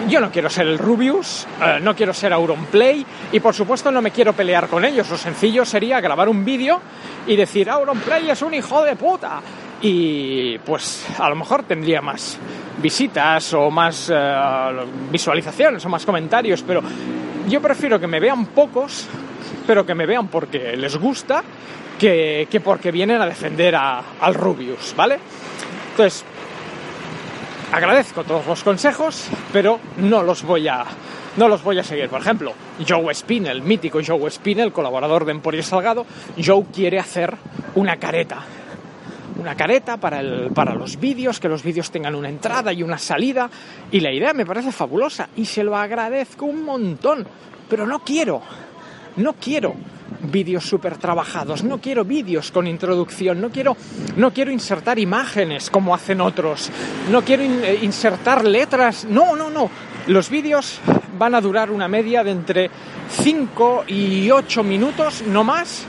Yo 0.08 0.20
no 0.20 0.32
quiero 0.32 0.50
ser 0.50 0.66
el 0.66 0.78
Rubius, 0.78 1.46
eh, 1.64 1.78
no 1.80 1.94
quiero 1.94 2.12
ser 2.12 2.32
Auronplay 2.32 3.06
y 3.30 3.38
por 3.38 3.54
supuesto 3.54 3.88
no 3.92 4.02
me 4.02 4.10
quiero 4.10 4.32
pelear 4.32 4.66
con 4.66 4.84
ellos. 4.84 5.08
Lo 5.08 5.16
sencillo 5.16 5.64
sería 5.64 6.00
grabar 6.00 6.28
un 6.28 6.44
vídeo 6.44 6.80
y 7.26 7.36
decir 7.36 7.70
Auronplay 7.70 8.28
es 8.28 8.42
un 8.42 8.52
hijo 8.52 8.82
de 8.82 8.96
puta. 8.96 9.40
Y 9.80 10.58
pues 10.58 11.06
a 11.18 11.28
lo 11.28 11.36
mejor 11.36 11.62
tendría 11.64 12.00
más 12.02 12.36
visitas 12.78 13.52
o 13.54 13.70
más 13.70 14.10
eh, 14.12 14.34
visualizaciones 15.10 15.84
o 15.84 15.88
más 15.88 16.04
comentarios, 16.04 16.62
pero 16.66 16.82
yo 17.48 17.60
prefiero 17.62 18.00
que 18.00 18.06
me 18.08 18.18
vean 18.18 18.46
pocos, 18.46 19.06
pero 19.66 19.86
que 19.86 19.94
me 19.94 20.06
vean 20.06 20.26
porque 20.28 20.76
les 20.76 20.96
gusta, 20.96 21.42
que, 21.98 22.48
que 22.50 22.60
porque 22.60 22.90
vienen 22.90 23.20
a 23.22 23.26
defender 23.26 23.76
a- 23.76 24.02
al 24.20 24.34
Rubius, 24.34 24.94
¿vale? 24.96 25.18
Entonces, 25.92 26.24
agradezco 27.70 28.24
todos 28.24 28.46
los 28.46 28.62
consejos, 28.64 29.28
pero 29.52 29.78
no 29.98 30.22
los 30.22 30.42
voy 30.42 30.66
a 30.66 30.86
no 31.36 31.48
los 31.48 31.62
voy 31.62 31.78
a 31.78 31.84
seguir. 31.84 32.08
Por 32.08 32.20
ejemplo, 32.20 32.54
Joe 32.86 33.12
Spin, 33.12 33.46
el 33.46 33.60
mítico 33.60 34.00
Joe 34.04 34.28
Spin, 34.28 34.60
el 34.60 34.72
colaborador 34.72 35.26
de 35.26 35.32
Emporio 35.32 35.62
Salgado, 35.62 36.06
Joe 36.42 36.64
quiere 36.72 36.98
hacer 36.98 37.36
una 37.74 37.96
careta. 37.96 38.42
Una 39.38 39.54
careta 39.54 39.98
para, 39.98 40.20
el, 40.20 40.50
para 40.54 40.74
los 40.74 40.98
vídeos, 40.98 41.40
que 41.40 41.48
los 41.48 41.62
vídeos 41.62 41.90
tengan 41.90 42.14
una 42.14 42.30
entrada 42.30 42.72
y 42.72 42.82
una 42.82 42.96
salida. 42.98 43.50
Y 43.90 44.00
la 44.00 44.12
idea 44.12 44.32
me 44.32 44.46
parece 44.46 44.72
fabulosa 44.72 45.28
y 45.36 45.44
se 45.44 45.62
lo 45.62 45.76
agradezco 45.76 46.46
un 46.46 46.64
montón. 46.64 47.26
Pero 47.68 47.86
no 47.86 48.00
quiero, 48.00 48.40
no 49.16 49.34
quiero. 49.34 49.74
Vídeos 50.30 50.64
súper 50.64 50.96
trabajados, 50.98 51.64
no 51.64 51.78
quiero 51.78 52.04
vídeos 52.04 52.50
con 52.50 52.66
introducción, 52.66 53.40
no 53.40 53.50
quiero, 53.50 53.76
no 54.16 54.32
quiero 54.32 54.50
insertar 54.50 54.98
imágenes 54.98 55.70
como 55.70 55.94
hacen 55.94 56.20
otros, 56.20 56.70
no 57.10 57.22
quiero 57.22 57.42
eh, 57.42 57.78
insertar 57.82 58.44
letras, 58.44 59.04
no, 59.04 59.34
no, 59.36 59.50
no. 59.50 59.70
Los 60.06 60.30
vídeos 60.30 60.80
van 61.18 61.34
a 61.34 61.40
durar 61.40 61.70
una 61.70 61.88
media 61.88 62.24
de 62.24 62.30
entre 62.30 62.70
5 63.10 63.84
y 63.88 64.30
8 64.30 64.62
minutos, 64.62 65.22
no 65.26 65.44
más, 65.44 65.84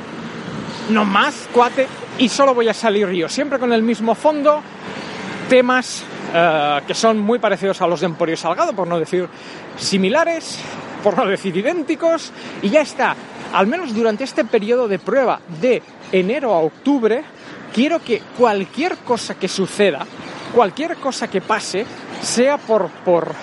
no 0.90 1.06
más, 1.06 1.48
cuate, 1.52 1.88
y 2.18 2.30
solo 2.30 2.54
voy 2.54 2.68
a 2.68 2.74
salir 2.74 3.10
yo, 3.10 3.30
siempre 3.30 3.60
con 3.60 3.74
el 3.74 3.82
mismo 3.82 4.16
fondo, 4.16 4.62
temas 5.50 6.04
eh, 6.34 6.82
que 6.88 6.94
son 6.94 7.20
muy 7.20 7.40
parecidos 7.40 7.82
a 7.82 7.88
los 7.88 8.00
de 8.00 8.08
Emporio 8.08 8.38
Salgado, 8.38 8.74
por 8.74 8.88
no 8.88 9.00
decir 9.00 9.28
similares, 9.78 10.60
por 11.04 11.18
no 11.18 11.26
decir 11.26 11.56
idénticos, 11.56 12.32
y 12.62 12.70
ya 12.70 12.82
está. 12.82 13.16
Al 13.54 13.68
menos 13.68 13.94
durante 13.96 14.24
este 14.24 14.44
periodo 14.46 14.88
de 14.88 15.00
prueba 15.00 15.40
de 15.62 15.82
enero 16.12 16.54
a 16.54 16.60
octubre, 16.60 17.24
quiero 17.74 18.00
que 18.00 18.22
cualquier 18.38 18.98
cosa 18.98 19.36
que 19.36 19.48
suceda, 19.48 20.06
cualquier 20.54 20.96
cosa 20.98 21.30
que 21.30 21.42
pase, 21.42 21.86
sea 22.22 22.58
por, 22.58 22.90
por, 23.06 23.34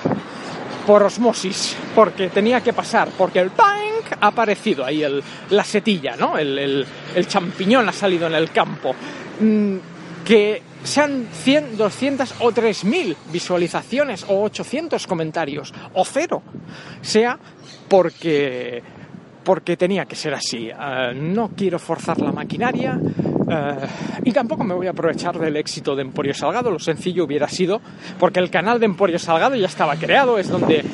por 0.87 1.03
osmosis, 1.03 1.77
porque 1.95 2.29
tenía 2.29 2.61
que 2.61 2.73
pasar, 2.73 3.09
porque 3.17 3.39
el 3.41 3.51
tank 3.53 3.79
ha 4.21 4.27
aparecido 4.29 4.85
ahí, 4.85 5.03
el, 5.03 5.23
la 5.51 5.63
setilla, 5.65 6.17
¿no? 6.17 6.37
El, 6.39 6.59
el- 6.59 7.27
champiñón 7.29 7.89
ha 7.89 7.93
salido 7.93 8.27
en 8.27 8.35
el 8.35 8.51
campo. 8.51 8.95
Mm, 9.41 9.77
que 10.25 10.63
sean 10.85 11.27
100, 11.33 11.77
200 11.77 12.35
o 12.41 12.51
3.000 12.53 13.17
visualizaciones 13.33 14.25
o 14.29 14.43
800 14.43 15.07
comentarios 15.07 15.73
o 15.95 16.05
cero, 16.05 16.43
sea 17.03 17.39
porque 17.89 18.83
porque 19.51 19.77
tenía 19.77 20.05
que 20.05 20.15
ser 20.15 20.33
así. 20.33 20.69
Eh, 20.69 21.13
no 21.13 21.51
quiero 21.57 21.81
forzar 21.81 22.21
la 22.21 22.31
maquinaria 22.31 22.97
eh, 23.51 23.75
y 24.23 24.31
tampoco 24.31 24.63
me 24.63 24.75
voy 24.75 24.87
a 24.87 24.91
aprovechar 24.91 25.37
del 25.41 25.57
éxito 25.57 25.97
de 25.97 26.03
Emporio 26.03 26.33
Salgado. 26.35 26.71
Lo 26.71 26.79
sencillo 26.79 27.25
hubiera 27.25 27.49
sido, 27.49 27.81
porque 28.21 28.39
el 28.39 28.49
canal 28.49 28.79
de 28.79 28.87
Emporio 28.87 29.19
Salgado 29.19 29.57
ya 29.57 29.67
estaba 29.67 29.97
creado, 29.97 30.39
es 30.39 30.49
donde 30.49 30.85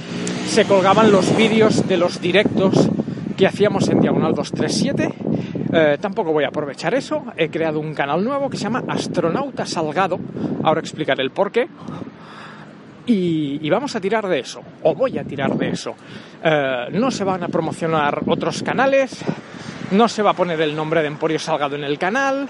se 0.47 0.65
colgaban 0.65 1.13
los 1.13 1.37
vídeos 1.37 1.87
de 1.87 1.99
los 1.99 2.19
directos 2.23 2.89
que 3.37 3.47
hacíamos 3.47 3.91
en 3.91 4.01
Diagonal 4.01 4.35
237. 4.35 5.13
Eh, 5.75 5.99
tampoco 6.01 6.33
voy 6.33 6.45
a 6.45 6.49
aprovechar 6.49 6.95
eso. 6.95 7.27
He 7.37 7.51
creado 7.51 7.79
un 7.79 7.93
canal 7.93 8.25
nuevo 8.25 8.49
que 8.49 8.57
se 8.57 8.63
llama 8.63 8.85
Astronauta 8.89 9.67
Salgado. 9.67 10.19
Ahora 10.63 10.81
explicaré 10.81 11.23
el 11.23 11.31
por 11.31 11.53
qué. 11.53 11.69
Y, 13.07 13.71
vamos 13.71 13.95
a 13.95 14.01
tirar 14.01 14.27
de 14.27 14.41
eso, 14.41 14.61
o 14.83 14.95
voy 14.95 15.17
a 15.19 15.25
tirar 15.25 15.57
de 15.57 15.71
eso. 15.71 15.95
Eh, 16.43 16.87
no 16.93 17.11
se 17.11 17.23
van 17.23 17.45
a 17.45 17.49
promocionar 17.49 18.23
otros 18.27 18.63
canales, 18.63 19.25
no 19.93 20.09
se 20.09 20.23
va 20.23 20.31
a 20.31 20.35
poner 20.35 20.61
el 20.61 20.75
nombre 20.75 21.03
de 21.03 21.09
Emporio 21.09 21.39
Salgado 21.39 21.77
en 21.77 21.85
el 21.85 21.99
canal, 21.99 22.49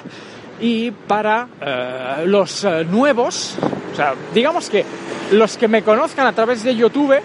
y 0.60 0.90
para 0.90 1.48
eh, 1.60 2.22
los 2.26 2.64
eh, 2.64 2.84
nuevos, 2.84 3.56
o 3.92 3.94
sea, 3.94 4.14
digamos 4.32 4.70
que 4.70 4.84
los 5.32 5.58
que 5.58 5.68
me 5.68 5.82
conozcan 5.82 6.26
a 6.26 6.32
través 6.32 6.62
de 6.62 6.74
YouTube 6.74 7.20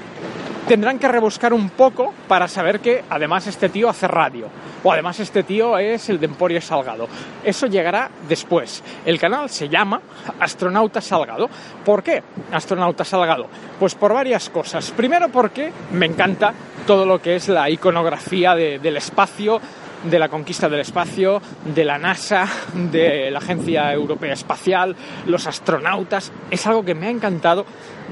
tendrán 0.68 1.00
que 1.00 1.08
rebuscar 1.08 1.54
un 1.54 1.70
poco 1.72 2.14
para 2.28 2.48
saber 2.48 2.80
que 2.80 3.04
además 3.10 3.48
este 3.48 3.70
tío 3.70 3.90
hace 3.90 4.08
radio. 4.08 4.48
O 4.84 4.92
además 4.92 5.20
este 5.20 5.44
tío 5.44 5.78
es 5.78 6.10
el 6.10 6.20
de 6.20 6.26
Emporio 6.26 6.60
Salgado. 6.62 7.08
Eso 7.44 7.68
llegará 7.68 8.10
después. 8.28 8.84
El 9.06 9.20
canal 9.20 9.50
se 9.50 9.70
llama 9.70 10.02
Astronauta 10.40 11.02
Salgado. 11.02 11.50
¿Por 11.86 12.02
qué 12.02 12.24
Astronauta 12.52 13.04
Salgado? 13.06 13.48
Pues 13.80 13.94
por 13.96 14.14
varias 14.14 14.50
cosas. 14.50 14.90
Primero 14.92 15.30
porque 15.30 15.72
me 15.92 16.08
encanta 16.08 16.54
todo 16.88 17.06
lo 17.06 17.22
que 17.22 17.36
es 17.36 17.48
la 17.48 17.70
iconografía 17.70 18.56
de- 18.56 18.80
del 18.80 18.98
espacio, 18.98 19.62
de 20.04 20.20
la 20.20 20.30
conquista 20.30 20.68
del 20.68 20.80
espacio, 20.80 21.42
de 21.64 21.86
la 21.86 21.98
NASA, 21.98 22.48
de 22.74 23.30
la 23.32 23.40
Agencia 23.40 23.94
Europea 23.94 24.34
Espacial, 24.34 24.96
los 25.28 25.46
astronautas. 25.48 26.32
Es 26.50 26.66
algo 26.68 26.84
que 26.84 26.96
me 26.96 27.08
ha 27.08 27.12
encantado 27.12 27.66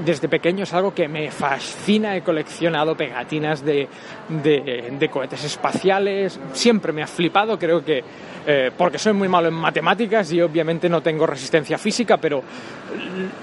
desde 0.04 0.28
pequeño, 0.28 0.62
es 0.64 0.72
algo 0.72 0.94
que 0.94 1.08
me 1.08 1.30
fascina. 1.30 2.16
He 2.16 2.22
coleccionado 2.22 2.96
pegatinas 2.96 3.64
de, 3.64 3.88
de- 4.28 5.08
cohetes 5.10 5.44
espaciales. 5.44 6.38
Siempre 6.52 6.92
me 6.92 7.02
ha 7.02 7.06
flipado, 7.06 7.58
creo 7.58 7.84
que 7.84 8.02
eh, 8.46 8.70
porque 8.76 8.98
soy 8.98 9.12
muy 9.12 9.28
malo 9.28 9.48
en 9.48 9.54
matemáticas 9.54 10.32
y 10.32 10.40
obviamente 10.40 10.88
no 10.88 11.02
tengo 11.02 11.26
resistencia 11.26 11.76
física, 11.76 12.16
pero 12.16 12.42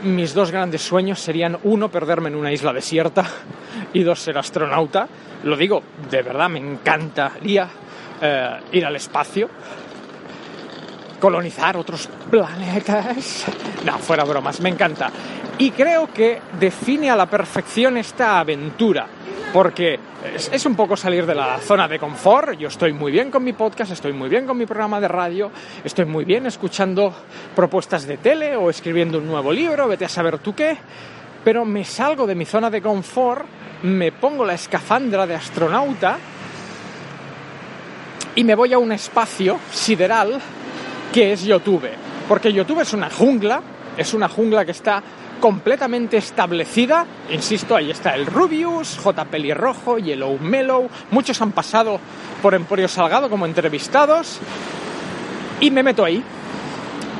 mis 0.04 0.34
dos 0.34 0.52
grandes 0.52 0.82
sueños 0.82 1.19
serían 1.19 1.58
uno, 1.63 1.89
perderme 1.89 2.30
en 2.30 2.36
una 2.36 2.52
isla 2.52 2.74
desierta 2.74 3.26
y 3.93 4.04
dos, 4.04 4.19
ser 4.19 4.38
astronauta. 4.38 5.08
Lo 5.43 5.56
digo, 5.56 5.84
de 6.10 6.21
verdad, 6.24 6.50
me 6.50 6.60
encantaría 6.60 7.67
eh, 8.21 8.60
ir 8.71 8.86
al 8.86 8.95
espacio, 8.95 9.49
colonizar 11.19 11.77
otros 11.77 12.10
planetas. 12.30 13.45
No, 13.86 13.97
fuera 13.99 14.25
bromas, 14.25 14.60
me 14.60 14.69
encanta. 14.69 15.10
Y 15.60 15.71
creo 15.71 16.12
que 16.12 16.41
define 16.60 17.10
a 17.10 17.15
la 17.15 17.27
perfección 17.27 17.95
esta 17.95 18.39
aventura. 18.39 19.08
Porque 19.53 19.97
es, 20.36 20.49
es 20.51 20.65
un 20.65 20.75
poco 20.75 20.97
salir 20.97 21.25
de 21.25 21.34
la 21.34 21.58
zona 21.60 21.88
de 21.88 21.99
confort. 21.99 22.58
Yo 22.58 22.67
estoy 22.67 22.91
muy 22.91 23.13
bien 23.13 23.32
con 23.32 23.45
mi 23.45 23.53
podcast, 23.53 23.91
estoy 23.91 24.12
muy 24.12 24.27
bien 24.27 24.45
con 24.45 24.58
mi 24.58 24.65
programa 24.65 24.99
de 24.99 25.08
radio, 25.08 25.51
estoy 25.86 26.03
muy 26.03 26.25
bien 26.25 26.47
escuchando 26.47 27.13
propuestas 27.56 28.06
de 28.06 28.17
tele 28.17 28.58
o 28.58 28.69
escribiendo 28.69 29.19
un 29.19 29.27
nuevo 29.27 29.53
libro, 29.53 29.88
vete 29.88 30.03
a 30.03 30.10
saber 30.10 30.39
tú 30.39 30.53
qué. 30.53 30.75
Pero 31.45 31.63
me 31.63 31.86
salgo 31.86 32.27
de 32.27 32.36
mi 32.36 32.43
zona 32.43 32.69
de 32.69 32.82
confort, 32.82 33.45
me 33.84 34.12
pongo 34.12 34.43
la 34.43 34.56
escafandra 34.56 35.25
de 35.25 35.36
astronauta 35.36 36.17
y 38.38 38.43
me 38.43 38.54
voy 38.54 38.71
a 38.71 38.78
un 38.78 38.91
espacio 38.91 39.60
sideral 39.71 40.39
que 41.12 41.34
es 41.34 41.43
YouTube. 41.43 41.89
Porque 42.30 42.54
YouTube 42.54 42.82
es 42.82 42.93
una 42.93 43.10
jungla, 43.10 43.62
es 43.97 44.13
una 44.13 44.30
jungla 44.30 44.63
que 44.63 44.71
está 44.71 45.02
completamente 45.41 46.17
establecida. 46.17 47.04
Insisto, 47.32 47.76
ahí 47.76 47.89
está 47.89 48.13
el 48.13 48.28
Rubius, 48.28 49.00
J. 49.00 49.26
Pelirrojo, 49.26 49.97
Yellow 49.97 50.38
Mellow. 50.39 50.88
Muchos 51.10 51.41
han 51.41 51.52
pasado 51.52 52.00
por 52.39 52.54
Emporio 52.54 52.88
Salgado 52.88 53.28
como 53.28 53.47
entrevistados. 53.47 54.38
Y 55.60 55.71
me 55.71 55.82
meto 55.82 56.06
ahí. 56.06 56.21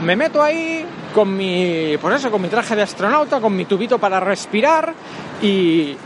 Me 0.06 0.16
meto 0.16 0.44
ahí 0.44 0.86
con 1.16 1.36
mi, 1.36 1.98
pues 2.00 2.18
eso, 2.18 2.30
con 2.30 2.44
mi 2.44 2.48
traje 2.48 2.76
de 2.76 2.84
astronauta, 2.84 3.42
con 3.42 3.56
mi 3.56 3.66
tubito 3.66 3.98
para 3.98 4.20
respirar 4.20 4.94
y 5.42 5.98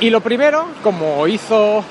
y 0.00 0.10
lo 0.10 0.20
primero, 0.20 0.66
como 0.82 1.26
hizo 1.26 1.82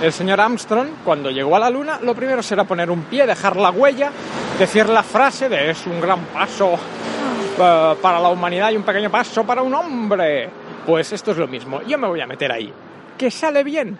el 0.00 0.12
señor 0.12 0.40
Armstrong 0.40 0.88
cuando 1.04 1.30
llegó 1.30 1.56
a 1.56 1.58
la 1.58 1.70
Luna, 1.70 1.98
lo 2.02 2.14
primero 2.14 2.42
será 2.42 2.64
poner 2.64 2.90
un 2.90 3.02
pie, 3.04 3.26
dejar 3.26 3.56
la 3.56 3.70
huella, 3.70 4.10
decir 4.58 4.88
la 4.88 5.02
frase 5.02 5.48
de 5.48 5.70
es 5.70 5.86
un 5.86 6.00
gran 6.00 6.24
paso 6.26 6.74
eh, 6.74 7.94
para 8.00 8.18
la 8.18 8.28
humanidad 8.28 8.70
y 8.70 8.76
un 8.76 8.82
pequeño 8.82 9.10
paso 9.10 9.44
para 9.44 9.62
un 9.62 9.74
hombre. 9.74 10.48
Pues 10.86 11.12
esto 11.12 11.32
es 11.32 11.36
lo 11.36 11.46
mismo, 11.46 11.82
yo 11.82 11.98
me 11.98 12.08
voy 12.08 12.20
a 12.20 12.26
meter 12.26 12.50
ahí. 12.50 12.72
¿Que 13.18 13.30
sale 13.30 13.62
bien? 13.62 13.98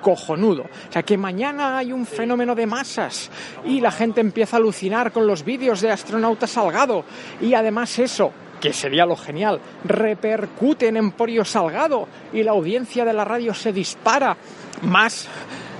cojonudo. 0.00 0.62
O 0.62 0.92
sea, 0.92 1.02
que 1.02 1.18
mañana 1.18 1.76
hay 1.78 1.92
un 1.92 2.06
fenómeno 2.06 2.54
de 2.54 2.66
masas 2.66 3.30
y 3.66 3.80
la 3.80 3.90
gente 3.90 4.22
empieza 4.22 4.56
a 4.56 4.58
alucinar 4.58 5.12
con 5.12 5.26
los 5.26 5.44
vídeos 5.44 5.82
de 5.82 5.90
astronauta 5.90 6.46
Salgado. 6.46 7.04
Y 7.40 7.52
además 7.52 7.98
eso, 7.98 8.32
que 8.60 8.72
sería 8.72 9.06
lo 9.06 9.16
genial, 9.16 9.60
repercute 9.84 10.88
en 10.88 10.96
Emporio 10.96 11.44
Salgado 11.44 12.08
y 12.32 12.42
la 12.42 12.52
audiencia 12.52 13.04
de 13.04 13.12
la 13.12 13.24
radio 13.24 13.54
se 13.54 13.72
dispara 13.72 14.36
más 14.82 15.28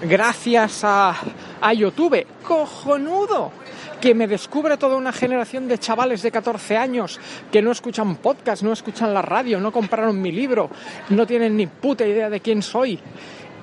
gracias 0.03 0.85
a, 0.85 1.17
a 1.61 1.73
YouTube. 1.73 2.27
¡Cojonudo! 2.47 3.53
que 4.01 4.15
me 4.15 4.27
descubre 4.27 4.79
toda 4.79 4.97
una 4.97 5.13
generación 5.13 5.69
de 5.69 5.79
chavales 5.79 6.23
de 6.23 6.33
14 6.33 6.77
años 6.77 7.21
que 7.53 7.61
no 7.61 7.71
escuchan 7.71 8.17
podcast, 8.17 8.63
no 8.63 8.73
escuchan 8.73 9.13
la 9.13 9.21
radio, 9.21 9.61
no 9.61 9.71
compraron 9.71 10.21
mi 10.21 10.33
libro, 10.33 10.71
no 11.11 11.27
tienen 11.27 11.57
ni 11.57 11.67
puta 11.67 12.07
idea 12.07 12.31
de 12.31 12.41
quién 12.41 12.63
soy. 12.63 12.99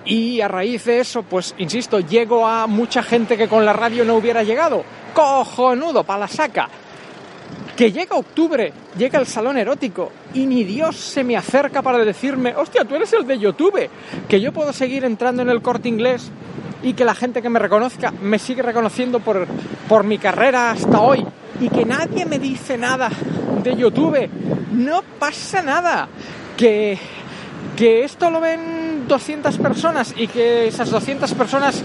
Y 0.06 0.40
a 0.40 0.48
raíz 0.48 0.86
de 0.86 1.00
eso, 1.00 1.24
pues 1.24 1.54
insisto, 1.58 2.00
llego 2.00 2.48
a 2.48 2.68
mucha 2.68 3.04
gente 3.04 3.36
que 3.36 3.50
con 3.50 3.66
la 3.66 3.74
radio 3.74 4.06
no 4.06 4.16
hubiera 4.16 4.44
llegado. 4.44 4.84
Cojonudo, 5.14 6.04
pa' 6.04 6.18
la 6.18 6.28
saca. 6.28 6.70
Que 7.78 7.92
llega 7.92 8.16
octubre, 8.16 8.74
llega 8.98 9.20
el 9.20 9.28
salón 9.28 9.56
erótico 9.56 10.12
y 10.34 10.48
ni 10.48 10.64
Dios 10.64 10.96
se 10.96 11.24
me 11.24 11.38
acerca 11.38 11.84
para 11.84 12.00
decirme, 12.00 12.56
hostia, 12.56 12.84
tú 12.86 12.96
eres 12.96 13.14
el 13.14 13.28
de 13.28 13.38
YouTube, 13.38 13.88
que 14.28 14.42
yo 14.42 14.52
puedo 14.52 14.74
seguir 14.74 15.06
entrando 15.06 15.44
en 15.44 15.50
el 15.50 15.62
corte 15.62 15.88
inglés 15.88 16.32
y 16.82 16.94
que 16.94 17.06
la 17.06 17.14
gente 17.14 17.44
que 17.44 17.50
me 17.50 17.60
reconozca 17.60 18.12
me 18.20 18.40
sigue 18.40 18.64
reconociendo 18.64 19.20
por, 19.20 19.46
por 19.88 20.04
mi 20.04 20.18
carrera 20.18 20.72
hasta 20.72 21.00
hoy 21.00 21.24
y 21.62 21.70
que 21.70 21.86
nadie 21.86 22.26
me 22.26 22.40
dice 22.40 22.80
nada 22.80 23.12
de 23.64 23.76
YouTube. 23.76 24.28
No 24.72 25.04
pasa 25.20 25.62
nada. 25.62 26.08
Que, 26.58 26.98
que 27.76 28.04
esto 28.04 28.32
lo 28.32 28.42
ven 28.42 29.08
200 29.08 29.56
personas 29.60 30.16
y 30.18 30.28
que 30.28 30.68
esas 30.68 30.90
200 30.90 31.32
personas 31.36 31.84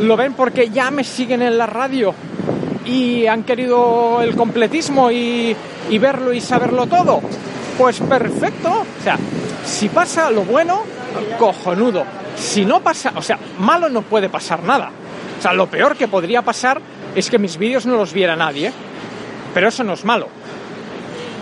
lo 0.00 0.16
ven 0.16 0.34
porque 0.34 0.70
ya 0.70 0.92
me 0.92 1.02
siguen 1.02 1.42
en 1.42 1.58
la 1.58 1.66
radio 1.66 2.14
y 2.84 3.26
han 3.26 3.44
querido 3.44 4.20
el 4.22 4.34
completismo 4.36 5.10
y, 5.10 5.56
verlo 6.00 6.32
y 6.32 6.40
saberlo 6.40 6.86
todo. 6.86 7.20
Pues 7.78 8.00
perfecto. 8.00 8.70
O 8.70 9.02
sea, 9.02 9.18
si 9.64 9.88
pasa 9.88 10.30
lo 10.30 10.42
bueno, 10.42 10.82
cojonudo. 11.38 12.04
Si 12.36 12.64
no 12.64 12.80
pasa, 12.80 13.12
o 13.16 13.22
sea, 13.22 13.38
malo 13.58 13.88
no 13.88 14.02
puede 14.02 14.28
pasar 14.28 14.62
nada. 14.62 14.90
O 15.38 15.42
sea, 15.42 15.52
lo 15.52 15.66
peor 15.66 15.96
que 15.96 16.08
podría 16.08 16.42
pasar 16.42 16.80
es 17.14 17.30
que 17.30 17.38
mis 17.38 17.56
vídeos 17.56 17.86
no 17.86 17.96
los 17.96 18.12
viera 18.12 18.36
nadie, 18.36 18.72
pero 19.52 19.68
eso 19.68 19.84
no 19.84 19.92
es 19.92 20.04
malo. 20.04 20.28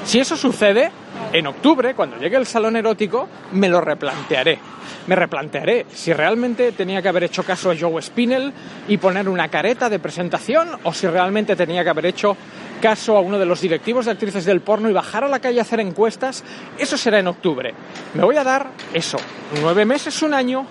Si 0.04 0.18
eso 0.18 0.36
sucede, 0.36 0.92
en 1.32 1.46
octubre, 1.46 1.94
cuando 1.94 2.18
llegue 2.18 2.36
el 2.36 2.46
salón 2.46 2.76
erótico, 2.76 3.28
me 3.52 3.68
lo 3.68 3.80
replantearé. 3.80 4.58
Me 5.06 5.16
replantearé 5.16 5.86
si 5.92 6.12
realmente 6.12 6.72
tenía 6.72 7.02
que 7.02 7.08
haber 7.08 7.24
hecho 7.24 7.42
caso 7.42 7.70
a 7.70 7.76
Joe 7.78 8.00
Spinell 8.00 8.52
y 8.88 8.98
poner 8.98 9.28
una 9.28 9.48
careta 9.48 9.88
de 9.88 9.98
presentación 9.98 10.68
o 10.84 10.92
si 10.92 11.06
realmente 11.06 11.56
tenía 11.56 11.82
que 11.82 11.90
haber 11.90 12.06
hecho 12.06 12.36
caso 12.80 13.16
a 13.16 13.20
uno 13.20 13.38
de 13.38 13.46
los 13.46 13.60
directivos 13.60 14.04
de 14.04 14.12
actrices 14.12 14.44
del 14.44 14.60
porno 14.60 14.90
y 14.90 14.92
bajar 14.92 15.24
a 15.24 15.28
la 15.28 15.40
calle 15.40 15.58
a 15.58 15.62
hacer 15.62 15.80
encuestas. 15.80 16.44
Eso 16.78 16.96
será 16.96 17.18
en 17.18 17.28
octubre. 17.28 17.74
Me 18.14 18.24
voy 18.24 18.36
a 18.36 18.44
dar 18.44 18.68
eso, 18.92 19.18
nueve 19.60 19.84
meses, 19.84 20.20
un 20.22 20.34
año, 20.34 20.66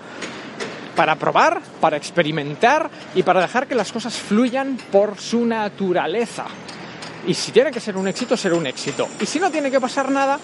para 0.94 1.16
probar, 1.16 1.60
para 1.80 1.96
experimentar 1.96 2.90
y 3.14 3.22
para 3.22 3.40
dejar 3.40 3.66
que 3.66 3.74
las 3.74 3.92
cosas 3.92 4.14
fluyan 4.14 4.78
por 4.90 5.18
su 5.18 5.44
naturaleza. 5.44 6.46
Y 7.26 7.34
si 7.34 7.52
tiene 7.52 7.70
que 7.70 7.80
ser 7.80 7.96
un 7.96 8.08
éxito, 8.08 8.36
será 8.36 8.56
un 8.56 8.66
éxito. 8.66 9.08
Y 9.20 9.26
si 9.26 9.38
no 9.38 9.50
tiene 9.50 9.70
que 9.70 9.80
pasar 9.80 10.10
nada, 10.10 10.38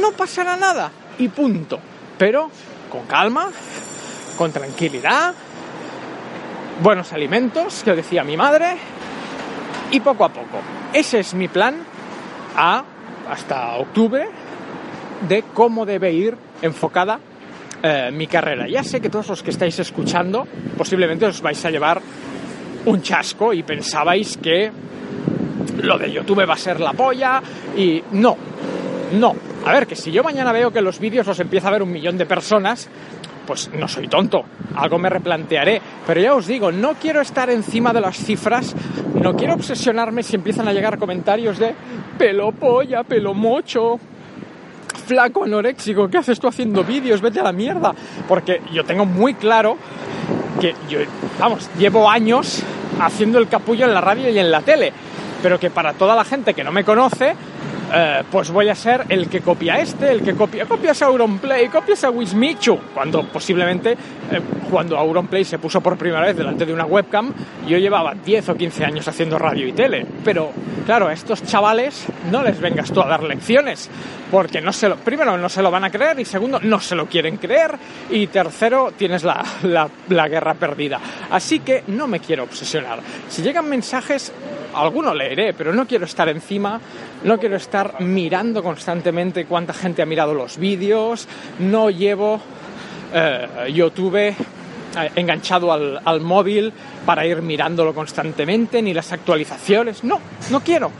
no 0.00 0.12
pasará 0.12 0.56
nada. 0.56 0.90
Y 1.18 1.28
punto. 1.28 1.78
Pero 2.16 2.50
con 2.90 3.06
calma, 3.06 3.50
con 4.36 4.52
tranquilidad, 4.52 5.34
buenos 6.82 7.12
alimentos, 7.12 7.82
que 7.82 7.94
decía 7.94 8.22
mi 8.22 8.36
madre, 8.36 8.76
y 9.90 10.00
poco 10.00 10.24
a 10.24 10.28
poco. 10.28 10.60
Ese 10.92 11.20
es 11.20 11.34
mi 11.34 11.48
plan 11.48 11.76
a 12.56 12.84
hasta 13.28 13.76
octubre 13.76 14.28
de 15.28 15.44
cómo 15.54 15.86
debe 15.86 16.12
ir 16.12 16.36
enfocada 16.60 17.18
eh, 17.82 18.10
mi 18.12 18.26
carrera. 18.26 18.68
Ya 18.68 18.82
sé 18.84 19.00
que 19.00 19.08
todos 19.08 19.28
los 19.28 19.42
que 19.42 19.50
estáis 19.50 19.78
escuchando 19.78 20.46
posiblemente 20.76 21.26
os 21.26 21.40
vais 21.40 21.64
a 21.64 21.70
llevar 21.70 22.00
un 22.84 23.02
chasco 23.02 23.52
y 23.52 23.62
pensabais 23.62 24.36
que 24.38 24.70
lo 25.82 25.98
de 25.98 26.10
YouTube 26.10 26.48
va 26.48 26.54
a 26.54 26.58
ser 26.58 26.80
la 26.80 26.92
polla 26.92 27.42
y 27.76 28.02
no, 28.12 28.36
no. 29.12 29.34
A 29.64 29.72
ver, 29.72 29.86
que 29.86 29.94
si 29.94 30.10
yo 30.10 30.24
mañana 30.24 30.52
veo 30.52 30.72
que 30.72 30.80
los 30.80 30.98
vídeos 30.98 31.26
los 31.26 31.38
empieza 31.38 31.68
a 31.68 31.70
ver 31.70 31.82
un 31.82 31.92
millón 31.92 32.18
de 32.18 32.26
personas, 32.26 32.88
pues 33.46 33.70
no 33.72 33.86
soy 33.88 34.08
tonto, 34.08 34.44
algo 34.74 34.98
me 34.98 35.08
replantearé. 35.08 35.80
Pero 36.06 36.20
ya 36.20 36.34
os 36.34 36.46
digo, 36.46 36.72
no 36.72 36.94
quiero 36.94 37.20
estar 37.20 37.50
encima 37.50 37.92
de 37.92 38.00
las 38.00 38.16
cifras, 38.16 38.74
no 39.14 39.36
quiero 39.36 39.54
obsesionarme 39.54 40.22
si 40.22 40.36
empiezan 40.36 40.66
a 40.68 40.72
llegar 40.72 40.98
comentarios 40.98 41.58
de 41.58 41.74
pelo 42.18 42.52
polla, 42.52 43.04
pelo 43.04 43.34
mocho, 43.34 43.98
flaco 45.06 45.44
anoréxico, 45.44 46.08
¿qué 46.08 46.18
haces 46.18 46.40
tú 46.40 46.48
haciendo 46.48 46.84
vídeos? 46.84 47.20
Vete 47.20 47.40
a 47.40 47.44
la 47.44 47.52
mierda. 47.52 47.94
Porque 48.28 48.62
yo 48.72 48.84
tengo 48.84 49.04
muy 49.04 49.34
claro 49.34 49.76
que 50.60 50.74
yo, 50.88 51.00
vamos, 51.38 51.68
llevo 51.78 52.08
años 52.08 52.62
haciendo 53.00 53.38
el 53.38 53.48
capullo 53.48 53.86
en 53.86 53.94
la 53.94 54.00
radio 54.00 54.28
y 54.28 54.38
en 54.38 54.50
la 54.50 54.60
tele, 54.60 54.92
pero 55.42 55.58
que 55.58 55.70
para 55.70 55.92
toda 55.94 56.14
la 56.14 56.24
gente 56.24 56.54
que 56.54 56.64
no 56.64 56.72
me 56.72 56.84
conoce, 56.84 57.34
eh, 57.94 58.22
pues 58.30 58.50
voy 58.50 58.70
a 58.70 58.74
ser 58.74 59.04
el 59.10 59.28
que 59.28 59.42
copia 59.42 59.78
este, 59.78 60.10
el 60.10 60.22
que 60.22 60.34
copia, 60.34 60.64
copias 60.64 61.02
a 61.02 61.06
Auronplay, 61.06 61.68
copias 61.68 62.04
a 62.04 62.10
Wismichu, 62.10 62.78
cuando 62.94 63.22
posiblemente 63.24 63.92
eh, 63.92 63.96
cuando 64.70 64.96
Auronplay 64.96 65.44
se 65.44 65.58
puso 65.58 65.82
por 65.82 65.98
primera 65.98 66.24
vez 66.24 66.34
delante 66.34 66.64
de 66.64 66.72
una 66.72 66.86
webcam, 66.86 67.30
yo 67.66 67.76
llevaba 67.76 68.14
10 68.14 68.48
o 68.48 68.54
15 68.54 68.84
años 68.86 69.08
haciendo 69.08 69.38
radio 69.38 69.66
y 69.68 69.72
tele, 69.72 70.06
pero 70.24 70.52
claro, 70.86 71.08
a 71.08 71.12
estos 71.12 71.42
chavales 71.42 72.06
no 72.30 72.42
les 72.42 72.58
vengas 72.58 72.90
tú 72.90 73.02
a 73.02 73.06
dar 73.06 73.22
lecciones, 73.24 73.90
porque 74.30 74.62
no 74.62 74.72
se 74.72 74.88
lo, 74.88 74.96
primero 74.96 75.36
no 75.36 75.50
se 75.50 75.60
lo 75.60 75.70
van 75.70 75.84
a 75.84 75.90
creer 75.90 76.18
y 76.18 76.24
segundo 76.24 76.60
no 76.62 76.80
se 76.80 76.94
lo 76.94 77.06
quieren 77.06 77.36
creer 77.36 77.72
y 78.08 78.26
tercero 78.28 78.92
tienes 78.96 79.22
la, 79.22 79.44
la, 79.64 79.86
la 80.08 80.28
guerra 80.28 80.54
perdida. 80.54 80.98
Así 81.30 81.60
que 81.60 81.84
no 81.88 82.06
me 82.06 82.20
quiero 82.20 82.44
obsesionar. 82.44 83.00
Si 83.28 83.42
llegan 83.42 83.68
mensajes, 83.68 84.32
alguno 84.74 85.14
leeré, 85.14 85.54
pero 85.54 85.72
no 85.72 85.86
quiero 85.86 86.04
estar 86.04 86.28
encima, 86.28 86.80
no 87.24 87.38
quiero 87.38 87.56
estar 87.56 88.00
mirando 88.00 88.62
constantemente 88.62 89.46
cuánta 89.46 89.72
gente 89.72 90.02
ha 90.02 90.06
mirado 90.06 90.34
los 90.34 90.58
vídeos, 90.58 91.26
no 91.58 91.90
llevo 91.90 92.40
eh, 93.12 93.70
YouTube 93.72 94.16
eh, 94.16 94.34
enganchado 95.16 95.72
al, 95.72 96.00
al 96.04 96.20
móvil 96.20 96.72
para 97.04 97.26
ir 97.26 97.42
mirándolo 97.42 97.94
constantemente, 97.94 98.82
ni 98.82 98.94
las 98.94 99.12
actualizaciones, 99.12 100.04
no, 100.04 100.20
no 100.50 100.60
quiero. 100.60 100.90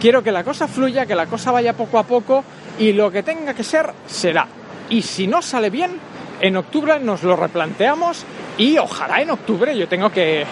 Quiero 0.00 0.22
que 0.22 0.32
la 0.32 0.44
cosa 0.44 0.68
fluya, 0.68 1.06
que 1.06 1.14
la 1.14 1.26
cosa 1.26 1.50
vaya 1.50 1.72
poco 1.72 1.98
a 1.98 2.02
poco 2.02 2.44
y 2.78 2.92
lo 2.92 3.10
que 3.10 3.22
tenga 3.22 3.54
que 3.54 3.64
ser, 3.64 3.90
será. 4.06 4.46
Y 4.90 5.02
si 5.02 5.26
no 5.26 5.40
sale 5.40 5.70
bien, 5.70 5.92
en 6.40 6.56
octubre 6.56 6.98
nos 7.00 7.22
lo 7.22 7.36
replanteamos 7.36 8.24
y 8.58 8.76
ojalá 8.78 9.22
en 9.22 9.30
octubre 9.30 9.76
yo 9.76 9.88
tengo 9.88 10.10
que, 10.10 10.44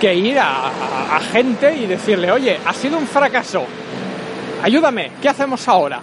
que 0.00 0.14
ir 0.14 0.38
a, 0.38 1.20
gente 1.32 1.76
y 1.76 1.86
decirle, 1.86 2.32
oye, 2.32 2.58
ha 2.64 2.72
sido 2.72 2.96
un 2.96 3.06
fracaso, 3.06 3.64
ayúdame, 4.62 5.12
¿qué 5.20 5.28
hacemos 5.28 5.68
ahora? 5.68 6.00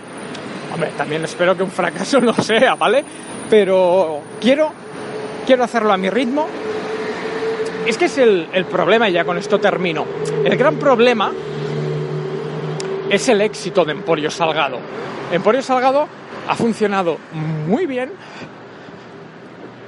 Hombre, 0.72 0.92
también 0.96 1.24
espero 1.26 1.58
que 1.58 1.64
un 1.64 1.72
fracaso 1.72 2.20
no 2.22 2.34
sea, 2.34 2.76
¿vale? 2.76 3.04
Pero 3.50 4.22
quiero, 4.40 4.72
quiero 5.46 5.64
hacerlo 5.64 5.92
a 5.92 5.98
mi 5.98 6.10
ritmo. 6.10 6.48
Es 7.88 7.98
que 7.98 8.06
es 8.06 8.18
el, 8.20 8.48
el 8.54 8.66
problema, 8.66 9.10
y 9.10 9.14
ya 9.14 9.26
con 9.26 9.38
esto 9.38 9.60
termino. 9.60 10.06
El 10.44 10.56
gran 10.58 10.76
problema 10.76 11.32
es 13.10 13.28
el 13.30 13.42
éxito 13.42 13.84
de 13.84 13.94
Emporio 13.94 14.30
Salgado. 14.30 14.78
Emporio 15.32 15.62
Salgado 15.64 16.08
ha 16.48 16.56
funcionado 16.56 17.18
muy 17.34 17.86
bien 17.86 18.12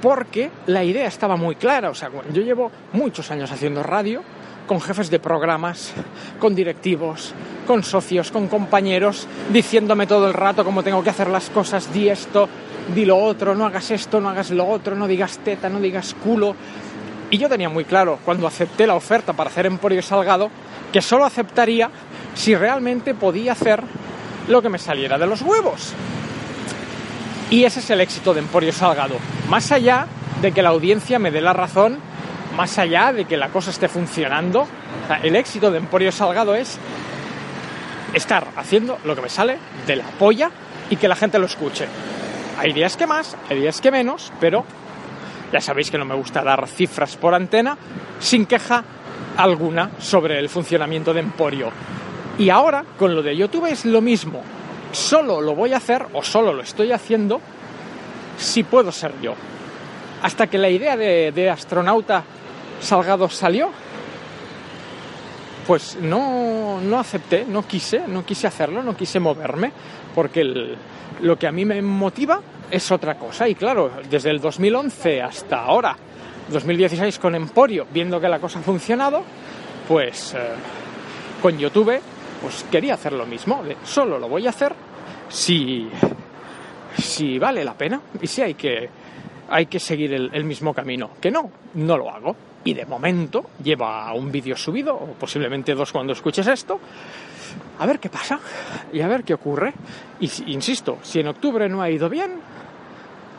porque 0.00 0.50
la 0.66 0.84
idea 0.84 1.06
estaba 1.06 1.36
muy 1.36 1.56
clara. 1.56 1.90
O 1.90 1.94
sea, 1.94 2.10
yo 2.32 2.42
llevo 2.42 2.70
muchos 2.92 3.30
años 3.30 3.50
haciendo 3.50 3.82
radio 3.82 4.22
con 4.66 4.80
jefes 4.80 5.10
de 5.10 5.18
programas, 5.18 5.92
con 6.38 6.54
directivos, 6.54 7.34
con 7.66 7.82
socios, 7.82 8.30
con 8.30 8.46
compañeros, 8.46 9.26
diciéndome 9.52 10.06
todo 10.06 10.28
el 10.28 10.32
rato 10.34 10.64
cómo 10.64 10.84
tengo 10.84 11.02
que 11.02 11.10
hacer 11.10 11.28
las 11.28 11.50
cosas, 11.50 11.92
di 11.92 12.08
esto, 12.08 12.48
di 12.94 13.04
lo 13.04 13.16
otro, 13.16 13.54
no 13.54 13.66
hagas 13.66 13.90
esto, 13.90 14.20
no 14.20 14.28
hagas 14.28 14.50
lo 14.50 14.68
otro, 14.68 14.94
no 14.94 15.08
digas 15.08 15.38
teta, 15.38 15.68
no 15.68 15.80
digas 15.80 16.14
culo. 16.14 16.54
Y 17.30 17.38
yo 17.38 17.48
tenía 17.48 17.68
muy 17.68 17.84
claro, 17.84 18.20
cuando 18.24 18.46
acepté 18.46 18.86
la 18.86 18.94
oferta 18.94 19.32
para 19.32 19.50
hacer 19.50 19.66
Emporio 19.66 20.02
Salgado, 20.02 20.50
que 20.92 21.02
solo 21.02 21.24
aceptaría 21.24 21.90
si 22.34 22.54
realmente 22.54 23.14
podía 23.14 23.52
hacer 23.52 23.82
lo 24.46 24.62
que 24.62 24.68
me 24.68 24.78
saliera 24.78 25.18
de 25.18 25.26
los 25.26 25.42
huevos. 25.42 25.94
Y 27.50 27.64
ese 27.64 27.80
es 27.80 27.90
el 27.90 28.00
éxito 28.00 28.32
de 28.32 28.38
Emporio 28.38 28.72
Salgado. 28.72 29.16
Más 29.48 29.72
allá 29.72 30.06
de 30.40 30.52
que 30.52 30.62
la 30.62 30.68
audiencia 30.68 31.18
me 31.18 31.32
dé 31.32 31.40
la 31.40 31.52
razón, 31.52 31.98
más 32.56 32.78
allá 32.78 33.12
de 33.12 33.24
que 33.24 33.36
la 33.36 33.48
cosa 33.48 33.72
esté 33.72 33.88
funcionando, 33.88 34.68
el 35.24 35.34
éxito 35.34 35.68
de 35.72 35.78
Emporio 35.78 36.12
Salgado 36.12 36.54
es 36.54 36.78
estar 38.14 38.46
haciendo 38.56 38.98
lo 39.04 39.16
que 39.16 39.22
me 39.22 39.28
sale 39.28 39.58
de 39.84 39.96
la 39.96 40.04
polla 40.04 40.48
y 40.90 40.96
que 40.96 41.08
la 41.08 41.16
gente 41.16 41.40
lo 41.40 41.46
escuche. 41.46 41.88
Hay 42.56 42.72
días 42.72 42.96
que 42.96 43.08
más, 43.08 43.36
hay 43.48 43.60
días 43.60 43.80
que 43.80 43.90
menos, 43.90 44.32
pero 44.38 44.64
ya 45.52 45.60
sabéis 45.60 45.90
que 45.90 45.98
no 45.98 46.04
me 46.04 46.14
gusta 46.14 46.42
dar 46.42 46.68
cifras 46.68 47.16
por 47.16 47.34
antena 47.34 47.76
sin 48.20 48.46
queja 48.46 48.84
alguna 49.36 49.90
sobre 49.98 50.38
el 50.38 50.48
funcionamiento 50.48 51.12
de 51.12 51.20
Emporio. 51.20 51.72
Y 52.38 52.48
ahora, 52.48 52.84
con 52.96 53.14
lo 53.14 53.22
de 53.22 53.36
YouTube 53.36 53.66
es 53.66 53.84
lo 53.84 54.00
mismo. 54.00 54.42
Solo 54.92 55.40
lo 55.40 55.54
voy 55.54 55.72
a 55.72 55.76
hacer, 55.76 56.06
o 56.12 56.22
solo 56.22 56.52
lo 56.52 56.62
estoy 56.62 56.92
haciendo, 56.92 57.40
si 58.38 58.64
puedo 58.64 58.90
ser 58.90 59.12
yo. 59.20 59.34
Hasta 60.22 60.48
que 60.48 60.58
la 60.58 60.68
idea 60.68 60.96
de, 60.96 61.50
astronauta 61.50 62.24
Salgado 62.80 63.28
salió, 63.28 63.70
pues 65.66 65.96
no, 66.00 66.80
no 66.80 66.98
acepté, 66.98 67.44
no 67.46 67.66
quise, 67.66 68.06
no 68.08 68.24
quise 68.24 68.46
hacerlo, 68.46 68.82
no 68.82 68.96
quise 68.96 69.20
moverme, 69.20 69.72
porque 70.14 70.76
lo 71.20 71.38
que 71.38 71.46
a 71.46 71.52
mí 71.52 71.64
me 71.64 71.80
motiva 71.82 72.40
es 72.70 72.90
otra 72.90 73.16
cosa. 73.16 73.48
Y 73.48 73.54
claro, 73.54 73.90
desde 74.08 74.30
el 74.30 74.40
2011 74.40 75.22
hasta 75.22 75.62
ahora, 75.62 75.96
2016 76.50 77.18
con 77.18 77.34
Emporio, 77.34 77.86
viendo 77.92 78.20
que 78.20 78.28
la 78.28 78.38
cosa 78.38 78.58
ha 78.58 78.62
funcionado, 78.62 79.22
pues 79.86 80.34
eh, 80.34 80.38
con 81.40 81.56
YouTube, 81.58 82.00
pues 82.40 82.64
quería 82.70 82.94
hacer 82.94 83.12
lo 83.12 83.26
mismo. 83.26 83.62
solo 83.84 84.18
lo 84.18 84.28
voy 84.28 84.46
a 84.46 84.50
hacer 84.50 84.74
si, 85.28 85.88
si 86.98 87.38
vale 87.38 87.64
la 87.64 87.74
pena 87.74 88.00
y 88.20 88.26
si 88.26 88.42
hay 88.42 88.54
que, 88.54 88.88
hay 89.48 89.66
que 89.66 89.78
seguir 89.78 90.12
el, 90.14 90.44
mismo 90.44 90.72
camino. 90.74 91.10
Que 91.20 91.30
no, 91.30 91.50
no 91.74 91.96
lo 91.96 92.10
hago. 92.10 92.36
Y 92.62 92.74
de 92.74 92.84
momento 92.84 93.50
lleva 93.62 94.12
un 94.12 94.30
vídeo 94.30 94.54
subido, 94.54 94.94
o 94.94 95.06
posiblemente 95.14 95.74
dos 95.74 95.92
cuando 95.92 96.12
escuches 96.12 96.46
esto. 96.46 96.78
A 97.78 97.86
ver 97.86 97.98
qué 97.98 98.10
pasa 98.10 98.38
y 98.92 99.00
a 99.00 99.08
ver 99.08 99.24
qué 99.24 99.34
ocurre. 99.34 99.72
Y 100.20 100.28
si- 100.28 100.44
insisto, 100.52 100.98
si 101.02 101.20
en 101.20 101.28
octubre 101.28 101.68
no 101.70 101.80
ha 101.80 101.88
ido 101.88 102.10
bien, 102.10 102.32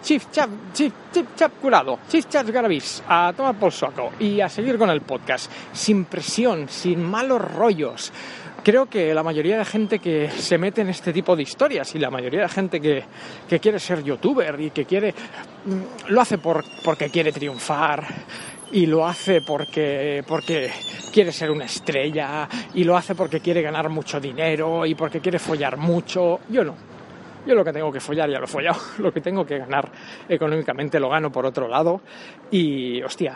chif 0.01 0.31
chap, 0.31 0.49
chif, 0.73 0.91
chip 1.13 1.27
chap 1.35 1.51
curado, 1.61 1.99
chif 2.09 2.27
chap 2.27 2.47
garabis, 2.47 3.03
a 3.07 3.31
tomar 3.37 3.53
por 3.55 3.71
saco 3.71 4.11
y 4.19 4.41
a 4.41 4.49
seguir 4.49 4.79
con 4.79 4.89
el 4.89 5.01
podcast, 5.01 5.51
sin 5.71 6.05
presión, 6.05 6.67
sin 6.67 7.03
malos 7.03 7.39
rollos. 7.53 8.11
Creo 8.63 8.85
que 8.85 9.13
la 9.13 9.23
mayoría 9.23 9.57
de 9.57 9.65
gente 9.65 9.99
que 9.99 10.29
se 10.29 10.57
mete 10.57 10.81
en 10.81 10.89
este 10.89 11.11
tipo 11.11 11.35
de 11.35 11.43
historias 11.43 11.95
y 11.95 11.99
la 11.99 12.11
mayoría 12.11 12.41
de 12.41 12.49
gente 12.49 12.79
que, 12.79 13.03
que 13.49 13.59
quiere 13.59 13.79
ser 13.79 14.03
youtuber 14.03 14.59
y 14.59 14.69
que 14.69 14.85
quiere, 14.85 15.13
mm, 15.65 16.11
lo 16.11 16.21
hace 16.21 16.37
por, 16.37 16.63
porque 16.83 17.09
quiere 17.09 17.31
triunfar, 17.31 18.05
y 18.71 18.85
lo 18.85 19.05
hace 19.05 19.41
porque, 19.41 20.23
porque 20.27 20.71
quiere 21.11 21.31
ser 21.31 21.51
una 21.51 21.65
estrella 21.65 22.47
y 22.73 22.83
lo 22.83 22.95
hace 22.95 23.15
porque 23.15 23.39
quiere 23.39 23.61
ganar 23.61 23.89
mucho 23.89 24.19
dinero 24.19 24.85
y 24.85 24.95
porque 24.95 25.19
quiere 25.19 25.39
follar 25.39 25.77
mucho. 25.77 26.39
Yo 26.49 26.63
no. 26.63 26.75
Yo 27.45 27.55
lo 27.55 27.65
que 27.65 27.73
tengo 27.73 27.91
que 27.91 27.99
follar 27.99 28.29
ya 28.29 28.37
lo 28.37 28.45
he 28.45 28.47
follado. 28.47 28.79
Lo 28.99 29.11
que 29.11 29.19
tengo 29.19 29.43
que 29.45 29.57
ganar 29.57 29.91
económicamente 30.29 30.99
lo 30.99 31.09
gano 31.09 31.31
por 31.31 31.45
otro 31.45 31.67
lado. 31.67 32.01
Y, 32.51 33.01
hostia, 33.01 33.35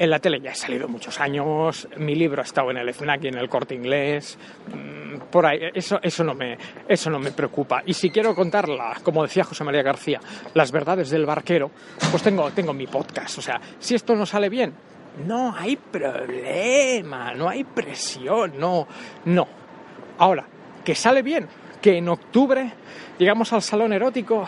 en 0.00 0.08
la 0.08 0.18
tele 0.18 0.40
ya 0.40 0.52
he 0.52 0.54
salido 0.54 0.88
muchos 0.88 1.20
años, 1.20 1.86
mi 1.98 2.14
libro 2.14 2.40
ha 2.40 2.44
estado 2.44 2.70
en 2.70 2.78
el 2.78 2.88
FNAC 2.94 3.24
y 3.24 3.28
en 3.28 3.36
el 3.36 3.50
corte 3.50 3.74
inglés, 3.74 4.38
mm, 4.74 5.28
por 5.30 5.44
ahí, 5.44 5.60
eso, 5.74 6.00
eso, 6.02 6.24
no 6.24 6.32
me, 6.32 6.56
eso 6.88 7.10
no 7.10 7.18
me 7.18 7.32
preocupa. 7.32 7.82
Y 7.84 7.92
si 7.92 8.08
quiero 8.08 8.34
contarla, 8.34 8.96
como 9.02 9.22
decía 9.22 9.44
José 9.44 9.62
María 9.62 9.82
García, 9.82 10.18
las 10.54 10.72
verdades 10.72 11.10
del 11.10 11.26
barquero, 11.26 11.70
pues 12.10 12.22
tengo, 12.22 12.50
tengo 12.52 12.72
mi 12.72 12.86
podcast. 12.86 13.36
O 13.36 13.42
sea, 13.42 13.60
si 13.78 13.94
esto 13.94 14.16
no 14.16 14.24
sale 14.24 14.48
bien, 14.48 14.72
no 15.26 15.54
hay 15.54 15.76
problema, 15.76 17.34
no 17.34 17.50
hay 17.50 17.64
presión, 17.64 18.54
no, 18.58 18.88
no. 19.26 19.46
Ahora, 20.16 20.46
que 20.82 20.94
sale 20.94 21.20
bien, 21.20 21.46
que 21.80 21.98
en 21.98 22.08
octubre 22.08 22.72
llegamos 23.18 23.52
al 23.52 23.62
salón 23.62 23.92
erótico 23.92 24.46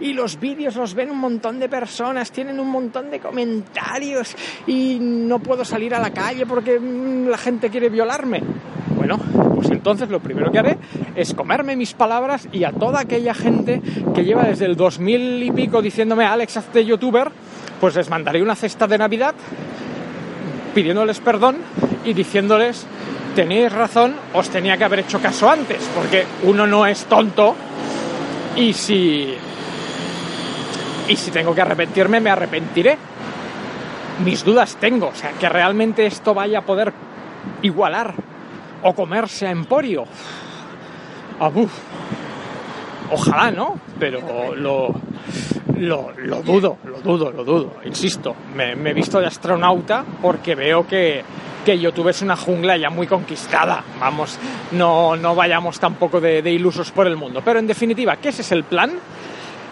y 0.00 0.12
los 0.12 0.40
vídeos 0.40 0.76
los 0.76 0.94
ven 0.94 1.10
un 1.10 1.18
montón 1.18 1.58
de 1.58 1.68
personas, 1.68 2.32
tienen 2.32 2.58
un 2.58 2.70
montón 2.70 3.10
de 3.10 3.20
comentarios 3.20 4.34
y 4.66 4.98
no 5.00 5.38
puedo 5.38 5.64
salir 5.64 5.94
a 5.94 6.00
la 6.00 6.10
calle 6.10 6.46
porque 6.46 6.78
mm, 6.78 7.28
la 7.28 7.38
gente 7.38 7.70
quiere 7.70 7.88
violarme. 7.88 8.42
Bueno, 8.96 9.18
pues 9.54 9.70
entonces 9.70 10.08
lo 10.08 10.20
primero 10.20 10.50
que 10.50 10.58
haré 10.58 10.78
es 11.14 11.32
comerme 11.34 11.76
mis 11.76 11.94
palabras 11.94 12.48
y 12.52 12.64
a 12.64 12.72
toda 12.72 13.00
aquella 13.00 13.34
gente 13.34 13.80
que 14.14 14.24
lleva 14.24 14.44
desde 14.44 14.66
el 14.66 14.76
2000 14.76 15.42
y 15.42 15.50
pico 15.52 15.80
diciéndome 15.80 16.24
Alex, 16.24 16.56
hazte 16.56 16.84
youtuber, 16.84 17.30
pues 17.80 17.94
les 17.94 18.10
mandaré 18.10 18.42
una 18.42 18.56
cesta 18.56 18.88
de 18.88 18.98
Navidad 18.98 19.34
pidiéndoles 20.74 21.20
perdón 21.20 21.56
y 22.04 22.12
diciéndoles 22.12 22.86
tenéis 23.38 23.70
razón, 23.70 24.16
os 24.34 24.50
tenía 24.50 24.76
que 24.76 24.82
haber 24.82 24.98
hecho 24.98 25.20
caso 25.20 25.48
antes, 25.48 25.78
porque 25.94 26.26
uno 26.42 26.66
no 26.66 26.84
es 26.86 27.04
tonto 27.04 27.54
y 28.56 28.72
si 28.72 29.32
y 31.06 31.14
si 31.14 31.30
tengo 31.30 31.54
que 31.54 31.60
arrepentirme 31.60 32.18
me 32.18 32.30
arrepentiré. 32.30 32.98
Mis 34.24 34.44
dudas 34.44 34.74
tengo, 34.80 35.06
o 35.06 35.14
sea, 35.14 35.30
que 35.38 35.48
realmente 35.48 36.04
esto 36.04 36.34
vaya 36.34 36.58
a 36.58 36.62
poder 36.62 36.92
igualar 37.62 38.12
o 38.82 38.92
comerse 38.92 39.46
a 39.46 39.52
Emporio. 39.52 40.04
Ah, 41.38 41.52
uf. 41.54 41.70
Ojalá, 43.10 43.50
¿no? 43.50 43.80
Pero 43.98 44.54
lo, 44.54 44.92
lo, 45.78 46.12
lo 46.16 46.42
dudo, 46.42 46.78
lo 46.84 47.00
dudo, 47.00 47.30
lo 47.30 47.44
dudo. 47.44 47.72
Insisto, 47.84 48.34
me, 48.54 48.72
he 48.72 48.94
visto 48.94 49.20
de 49.20 49.26
astronauta 49.26 50.04
porque 50.20 50.54
veo 50.54 50.86
que, 50.86 51.22
que 51.64 51.78
YouTube 51.78 52.08
es 52.08 52.22
una 52.22 52.36
jungla 52.36 52.76
ya 52.76 52.90
muy 52.90 53.06
conquistada. 53.06 53.82
Vamos, 54.00 54.38
no, 54.72 55.16
no 55.16 55.34
vayamos 55.34 55.78
tampoco 55.78 56.20
de, 56.20 56.50
ilusos 56.50 56.90
por 56.90 57.06
el 57.06 57.16
mundo. 57.16 57.40
Pero 57.44 57.58
en 57.58 57.66
definitiva, 57.66 58.16
que 58.16 58.28
ese 58.30 58.42
es 58.42 58.52
el 58.52 58.64
plan. 58.64 58.92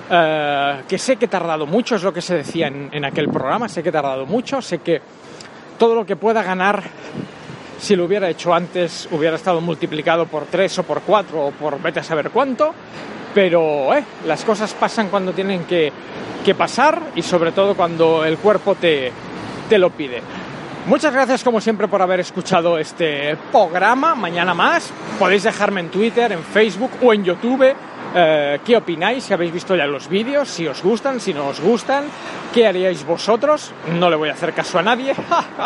Eh, 0.09 0.83
que 0.88 0.99
sé 0.99 1.16
que 1.16 1.25
he 1.25 1.29
tardado 1.29 1.66
mucho, 1.66 1.96
es 1.96 2.03
lo 2.05 2.12
que 2.12 2.22
se 2.22 2.37
decía 2.37 2.68
en, 2.68 2.90
en 2.92 3.05
aquel 3.05 3.29
programa, 3.29 3.68
sé 3.68 3.83
que 3.83 3.88
he 3.88 3.92
tardado 3.92 4.25
mucho, 4.25 4.62
sé 4.62 4.79
que 4.79 5.03
todo 5.77 5.96
lo 5.96 6.07
que 6.07 6.14
pueda 6.14 6.44
ganar, 6.44 6.85
si 7.79 7.96
lo 7.96 8.05
hubiera 8.05 8.31
hecho 8.31 8.55
antes, 8.55 9.09
hubiera 9.11 9.35
estado 9.35 9.61
multiplicado 9.61 10.27
por 10.27 10.44
tres 10.44 10.79
o 10.79 10.85
por 10.85 11.03
cuatro 11.03 11.46
o 11.46 11.51
por 11.51 11.83
vete 11.83 11.99
a 11.99 12.03
saber 12.05 12.31
cuánto, 12.31 12.72
pero 13.37 13.94
eh, 13.94 14.03
las 14.27 14.46
cosas 14.46 14.72
pasan 14.72 15.11
cuando 15.11 15.35
tienen 15.35 15.64
que, 15.64 15.92
que 16.42 16.55
pasar 16.55 17.03
y 17.16 17.20
sobre 17.20 17.53
todo 17.53 17.75
cuando 17.75 18.25
el 18.25 18.38
cuerpo 18.38 18.77
te, 18.77 19.12
te 19.68 19.77
lo 19.77 19.90
pide. 19.90 20.22
Muchas 20.87 21.12
gracias 21.12 21.44
como 21.44 21.61
siempre 21.61 21.87
por 21.87 22.01
haber 22.01 22.20
escuchado 22.20 22.79
este 22.79 23.37
programa. 23.53 24.14
Mañana 24.14 24.55
más. 24.55 24.90
Podéis 25.18 25.42
dejarme 25.42 25.83
en 25.83 25.90
Twitter, 25.90 26.33
en 26.33 26.42
Facebook 26.42 26.92
o 27.03 27.12
en 27.12 27.25
YouTube 27.25 27.75
eh, 28.14 28.61
qué 28.64 28.75
opináis, 28.75 29.25
si 29.25 29.35
habéis 29.35 29.53
visto 29.53 29.77
ya 29.77 29.85
los 29.85 30.09
vídeos, 30.09 30.49
si 30.49 30.66
os 30.66 30.83
gustan, 30.83 31.20
si 31.20 31.35
no 31.35 31.49
os 31.49 31.61
gustan, 31.61 32.07
qué 32.55 32.66
haríais 32.66 33.05
vosotros. 33.05 33.70
No 33.92 34.09
le 34.09 34.16
voy 34.16 34.31
a 34.31 34.33
hacer 34.33 34.55
caso 34.55 34.79
a 34.79 34.83
nadie. 34.83 35.14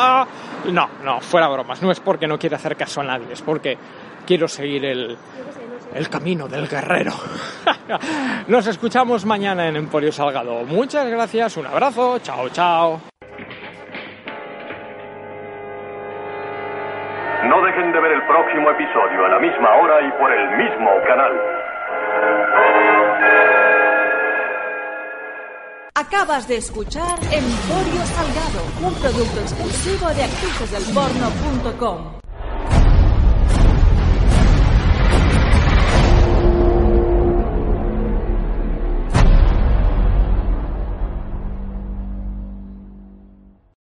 no, 0.73 0.91
no, 1.05 1.21
fuera 1.21 1.47
bromas. 1.47 1.81
No 1.83 1.93
es 1.93 2.01
porque 2.01 2.27
no 2.27 2.37
quiera 2.37 2.57
hacer 2.57 2.75
caso 2.75 3.01
a 3.01 3.05
nadie, 3.05 3.33
es 3.33 3.43
porque 3.43 3.79
quiero 4.27 4.49
seguir 4.49 4.85
el, 4.85 5.17
el 5.95 6.09
camino 6.09 6.49
del 6.49 6.69
guerrero. 6.69 7.13
Nos 8.49 8.67
escuchamos 8.67 9.25
mañana 9.25 9.69
en 9.69 9.77
Emporio 9.77 10.13
Salgado. 10.13 10.65
Muchas 10.65 11.09
gracias, 11.09 11.57
un 11.57 11.67
abrazo, 11.67 12.19
chao, 12.21 12.49
chao. 12.51 13.01
No 17.45 17.63
dejen 17.63 17.93
de 17.93 18.01
ver 18.01 18.13
el 18.13 18.23
próximo 18.27 18.71
episodio 18.71 19.25
a 19.25 19.29
la 19.29 19.39
misma 19.41 19.75
hora 19.77 20.07
y 20.07 20.11
por 20.21 20.31
el 20.31 20.57
mismo 20.57 20.91
canal. 21.07 21.33
Acabas 25.95 26.47
de 26.49 26.57
escuchar 26.57 27.19
Emporio 27.25 28.05
Salgado, 28.07 28.63
un 28.83 28.95
producto 28.95 29.41
exclusivo 29.41 30.09
de 30.09 30.23
actricesdelporno.com. 30.25 32.20